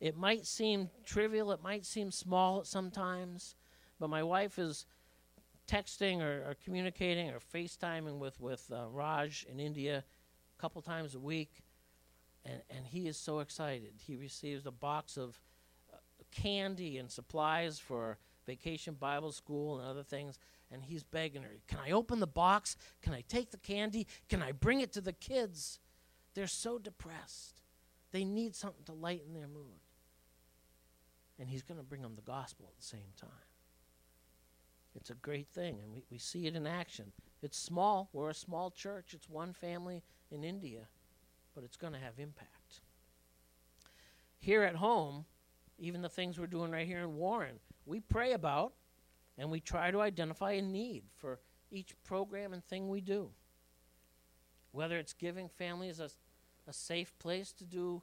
It 0.00 0.16
might 0.16 0.46
seem 0.46 0.90
trivial, 1.04 1.52
it 1.52 1.62
might 1.62 1.84
seem 1.84 2.10
small 2.10 2.64
sometimes, 2.64 3.56
but 3.98 4.10
my 4.10 4.22
wife 4.22 4.58
is 4.58 4.86
texting 5.66 6.22
or, 6.22 6.50
or 6.50 6.56
communicating 6.64 7.30
or 7.30 7.40
FaceTiming 7.40 8.18
with, 8.18 8.40
with 8.40 8.70
uh, 8.72 8.86
Raj 8.90 9.44
in 9.50 9.60
India 9.60 10.04
a 10.56 10.60
couple 10.60 10.80
times 10.82 11.14
a 11.14 11.20
week, 11.20 11.62
and, 12.44 12.62
and 12.70 12.86
he 12.86 13.06
is 13.06 13.16
so 13.16 13.40
excited. 13.40 13.92
He 13.98 14.16
receives 14.16 14.66
a 14.66 14.70
box 14.70 15.16
of 15.16 15.40
uh, 15.92 15.96
candy 16.32 16.98
and 16.98 17.10
supplies 17.10 17.78
for 17.78 18.18
vacation 18.48 18.94
Bible 18.94 19.30
school 19.30 19.78
and 19.78 19.86
other 19.86 20.02
things, 20.02 20.38
and 20.72 20.82
he's 20.82 21.04
begging 21.04 21.42
her, 21.42 21.50
Can 21.68 21.78
I 21.86 21.92
open 21.92 22.18
the 22.18 22.26
box? 22.26 22.76
Can 23.02 23.12
I 23.12 23.22
take 23.28 23.50
the 23.50 23.58
candy? 23.58 24.06
Can 24.28 24.42
I 24.42 24.52
bring 24.52 24.80
it 24.80 24.92
to 24.94 25.00
the 25.02 25.12
kids? 25.12 25.78
They're 26.34 26.46
so 26.46 26.78
depressed. 26.78 27.60
They 28.10 28.24
need 28.24 28.56
something 28.56 28.84
to 28.86 28.94
lighten 28.94 29.34
their 29.34 29.48
mood. 29.48 29.82
And 31.38 31.48
he's 31.48 31.62
going 31.62 31.78
to 31.78 31.84
bring 31.84 32.02
them 32.02 32.16
the 32.16 32.22
gospel 32.22 32.66
at 32.68 32.76
the 32.76 32.84
same 32.84 33.12
time. 33.20 33.30
It's 34.96 35.10
a 35.10 35.14
great 35.14 35.48
thing, 35.48 35.78
and 35.82 35.92
we, 35.92 36.04
we 36.10 36.18
see 36.18 36.46
it 36.46 36.56
in 36.56 36.66
action. 36.66 37.12
It's 37.42 37.58
small. 37.58 38.08
We're 38.12 38.30
a 38.30 38.34
small 38.34 38.70
church. 38.70 39.12
It's 39.12 39.28
one 39.28 39.52
family 39.52 40.02
in 40.30 40.42
India, 40.42 40.88
but 41.54 41.64
it's 41.64 41.76
going 41.76 41.92
to 41.92 41.98
have 41.98 42.18
impact. 42.18 42.80
Here 44.38 44.62
at 44.62 44.76
home, 44.76 45.26
even 45.78 46.00
the 46.02 46.08
things 46.08 46.38
we're 46.38 46.46
doing 46.46 46.70
right 46.70 46.86
here 46.86 47.00
in 47.00 47.14
Warren, 47.14 47.60
we 47.88 48.00
pray 48.00 48.32
about 48.32 48.74
and 49.36 49.50
we 49.50 49.60
try 49.60 49.90
to 49.90 50.00
identify 50.00 50.52
a 50.52 50.62
need 50.62 51.04
for 51.16 51.40
each 51.70 51.94
program 52.04 52.52
and 52.52 52.64
thing 52.64 52.88
we 52.88 53.00
do. 53.00 53.30
Whether 54.72 54.98
it's 54.98 55.12
giving 55.12 55.48
families 55.48 55.98
a, 55.98 56.10
a 56.66 56.72
safe 56.72 57.18
place 57.18 57.52
to 57.52 57.64
do 57.64 58.02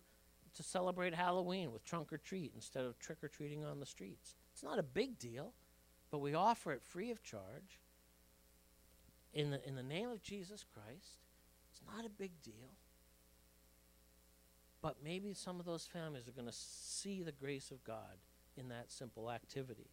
to 0.56 0.64
celebrate 0.64 1.14
Halloween 1.14 1.72
with 1.72 1.84
trunk 1.84 2.14
or 2.14 2.18
treat 2.18 2.52
instead 2.56 2.86
of 2.86 2.98
trick 2.98 3.18
or 3.22 3.28
treating 3.28 3.66
on 3.66 3.80
the 3.80 3.86
streets. 3.86 4.36
It's 4.54 4.64
not 4.64 4.80
a 4.80 4.84
big 4.84 5.20
deal 5.20 5.54
but 6.16 6.20
we 6.20 6.34
offer 6.34 6.72
it 6.72 6.82
free 6.82 7.12
of 7.12 7.22
charge 7.22 7.82
in 9.34 9.52
the, 9.52 9.68
in 9.68 9.76
the 9.76 9.84
name 9.84 10.10
of 10.10 10.22
Jesus 10.22 10.64
Christ. 10.64 11.20
It's 11.70 11.82
not 11.94 12.06
a 12.06 12.10
big 12.10 12.42
deal. 12.42 12.78
But 14.82 14.96
maybe 15.04 15.34
some 15.34 15.60
of 15.60 15.66
those 15.66 15.86
families 15.86 16.30
are 16.30 16.32
going 16.32 16.48
to 16.48 16.56
see 16.56 17.22
the 17.22 17.34
grace 17.34 17.70
of 17.70 17.84
God 17.84 18.18
in 18.58 18.70
that 18.70 18.92
simple 18.92 19.32
activity. 19.32 19.90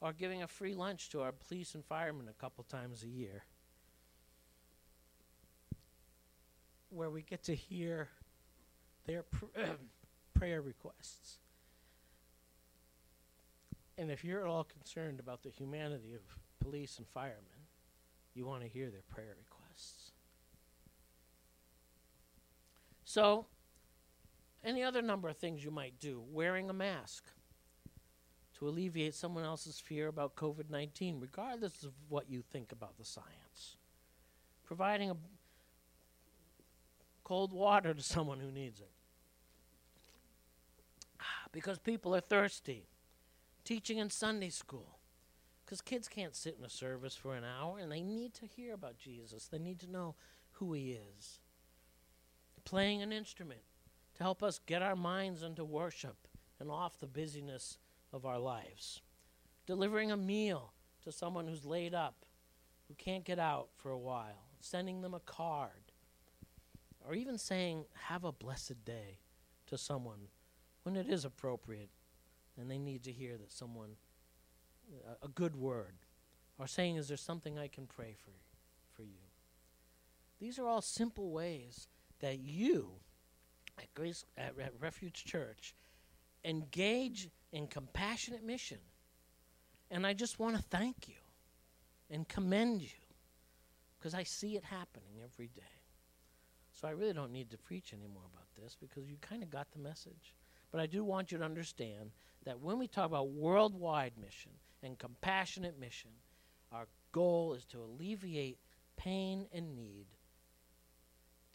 Or 0.00 0.12
giving 0.12 0.42
a 0.42 0.48
free 0.48 0.74
lunch 0.74 1.10
to 1.10 1.20
our 1.22 1.32
police 1.32 1.74
and 1.74 1.84
firemen 1.84 2.28
a 2.28 2.40
couple 2.40 2.64
times 2.64 3.02
a 3.02 3.08
year. 3.08 3.44
where 6.90 7.10
we 7.10 7.22
get 7.22 7.44
to 7.44 7.54
hear 7.54 8.08
their 9.06 9.22
pr- 9.22 9.46
prayer 10.34 10.60
requests. 10.60 11.38
And 13.96 14.10
if 14.10 14.24
you're 14.24 14.40
at 14.40 14.46
all 14.46 14.64
concerned 14.64 15.20
about 15.20 15.42
the 15.42 15.50
humanity 15.50 16.14
of 16.14 16.22
police 16.60 16.98
and 16.98 17.06
firemen, 17.06 17.44
you 18.34 18.46
want 18.46 18.62
to 18.62 18.68
hear 18.68 18.90
their 18.90 19.02
prayer 19.08 19.36
requests. 19.38 20.12
So, 23.04 23.46
any 24.64 24.82
other 24.82 25.02
number 25.02 25.28
of 25.28 25.36
things 25.36 25.64
you 25.64 25.70
might 25.70 25.98
do. 26.00 26.22
Wearing 26.30 26.70
a 26.70 26.72
mask 26.72 27.24
to 28.60 28.68
alleviate 28.68 29.14
someone 29.14 29.44
else's 29.44 29.80
fear 29.80 30.06
about 30.06 30.36
COVID 30.36 30.70
19, 30.70 31.18
regardless 31.18 31.82
of 31.82 31.92
what 32.08 32.30
you 32.30 32.42
think 32.42 32.70
about 32.72 32.96
the 32.98 33.04
science. 33.04 33.76
Providing 34.66 35.10
a 35.10 35.16
cold 37.24 37.52
water 37.52 37.94
to 37.94 38.02
someone 38.02 38.38
who 38.38 38.52
needs 38.52 38.80
it. 38.80 38.90
Because 41.52 41.78
people 41.78 42.14
are 42.14 42.20
thirsty. 42.20 42.84
Teaching 43.64 43.98
in 43.98 44.10
Sunday 44.10 44.50
school. 44.50 44.98
Because 45.64 45.80
kids 45.80 46.06
can't 46.06 46.36
sit 46.36 46.56
in 46.58 46.64
a 46.64 46.70
service 46.70 47.16
for 47.16 47.34
an 47.34 47.44
hour 47.44 47.78
and 47.78 47.90
they 47.90 48.02
need 48.02 48.34
to 48.34 48.46
hear 48.46 48.74
about 48.74 48.98
Jesus. 48.98 49.46
They 49.46 49.58
need 49.58 49.80
to 49.80 49.90
know 49.90 50.16
who 50.52 50.72
he 50.74 50.98
is. 51.16 51.40
Playing 52.64 53.00
an 53.00 53.12
instrument 53.12 53.62
to 54.16 54.22
help 54.22 54.42
us 54.42 54.60
get 54.66 54.82
our 54.82 54.96
minds 54.96 55.42
into 55.42 55.64
worship 55.64 56.28
and 56.58 56.70
off 56.70 56.98
the 56.98 57.06
busyness 57.06 57.78
of 58.12 58.24
our 58.26 58.38
lives. 58.38 59.02
Delivering 59.66 60.10
a 60.10 60.16
meal 60.16 60.72
to 61.04 61.12
someone 61.12 61.46
who's 61.46 61.64
laid 61.64 61.94
up, 61.94 62.24
who 62.88 62.94
can't 62.94 63.24
get 63.24 63.38
out 63.38 63.68
for 63.76 63.90
a 63.90 63.98
while. 63.98 64.48
Sending 64.60 65.00
them 65.00 65.14
a 65.14 65.20
card. 65.20 65.92
Or 67.06 67.14
even 67.14 67.38
saying, 67.38 67.84
have 68.08 68.24
a 68.24 68.32
blessed 68.32 68.84
day 68.84 69.18
to 69.66 69.78
someone 69.78 70.28
when 70.82 70.96
it 70.96 71.08
is 71.08 71.24
appropriate 71.24 71.90
and 72.58 72.70
they 72.70 72.78
need 72.78 73.04
to 73.04 73.12
hear 73.12 73.36
that 73.38 73.50
someone, 73.50 73.90
a, 75.22 75.26
a 75.26 75.28
good 75.28 75.56
word. 75.56 75.94
Or 76.58 76.66
saying, 76.66 76.96
is 76.96 77.08
there 77.08 77.16
something 77.16 77.58
I 77.58 77.68
can 77.68 77.86
pray 77.86 78.14
for, 78.22 78.32
for 78.94 79.02
you? 79.02 79.30
These 80.38 80.58
are 80.58 80.68
all 80.68 80.82
simple 80.82 81.30
ways 81.30 81.88
that 82.20 82.38
you 82.40 82.90
at 83.78 83.92
Grace 83.94 84.24
at, 84.36 84.58
at 84.58 84.72
Refuge 84.78 85.24
Church 85.24 85.74
engage 86.44 87.28
in 87.52 87.66
compassionate 87.66 88.44
mission. 88.44 88.78
And 89.90 90.06
I 90.06 90.12
just 90.12 90.38
want 90.38 90.56
to 90.56 90.62
thank 90.62 91.08
you 91.08 91.14
and 92.10 92.28
commend 92.28 92.82
you 92.82 92.88
because 93.98 94.14
I 94.14 94.22
see 94.22 94.56
it 94.56 94.64
happening 94.64 95.20
every 95.22 95.48
day. 95.48 95.62
So 96.72 96.88
I 96.88 96.92
really 96.92 97.12
don't 97.12 97.32
need 97.32 97.50
to 97.50 97.58
preach 97.58 97.92
anymore 97.92 98.22
about 98.32 98.46
this 98.56 98.76
because 98.80 99.08
you 99.08 99.16
kind 99.20 99.42
of 99.42 99.50
got 99.50 99.70
the 99.72 99.78
message. 99.78 100.34
But 100.70 100.80
I 100.80 100.86
do 100.86 101.04
want 101.04 101.32
you 101.32 101.38
to 101.38 101.44
understand 101.44 102.12
that 102.44 102.60
when 102.60 102.78
we 102.78 102.86
talk 102.86 103.06
about 103.06 103.30
worldwide 103.30 104.12
mission 104.20 104.52
and 104.82 104.98
compassionate 104.98 105.78
mission, 105.78 106.10
our 106.72 106.86
goal 107.12 107.54
is 107.54 107.64
to 107.66 107.78
alleviate 107.78 108.58
pain 108.96 109.46
and 109.52 109.74
need, 109.74 110.06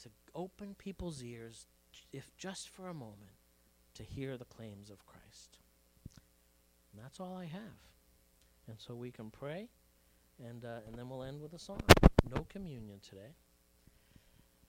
to 0.04 0.10
open 0.36 0.76
people's 0.78 1.24
ears, 1.24 1.68
if 2.12 2.36
just 2.38 2.70
for 2.70 2.90
a 2.90 2.94
moment, 2.94 3.35
to 3.96 4.04
hear 4.04 4.38
the 4.38 4.46
claims 4.46 4.90
of 4.90 5.06
Christ. 5.06 5.58
And 6.94 7.04
that's 7.04 7.20
all 7.20 7.36
I 7.36 7.46
have. 7.46 7.80
And 8.68 8.78
so 8.80 8.96
we 8.96 9.12
can 9.12 9.30
pray, 9.30 9.70
and, 10.44 10.66
uh, 10.66 10.80
and 10.88 10.98
then 10.98 11.10
we'll 11.10 11.24
end 11.24 11.42
with 11.42 11.54
a 11.54 11.60
song. 11.60 11.82
No 12.34 12.46
communion 12.50 13.00
today. 13.08 13.36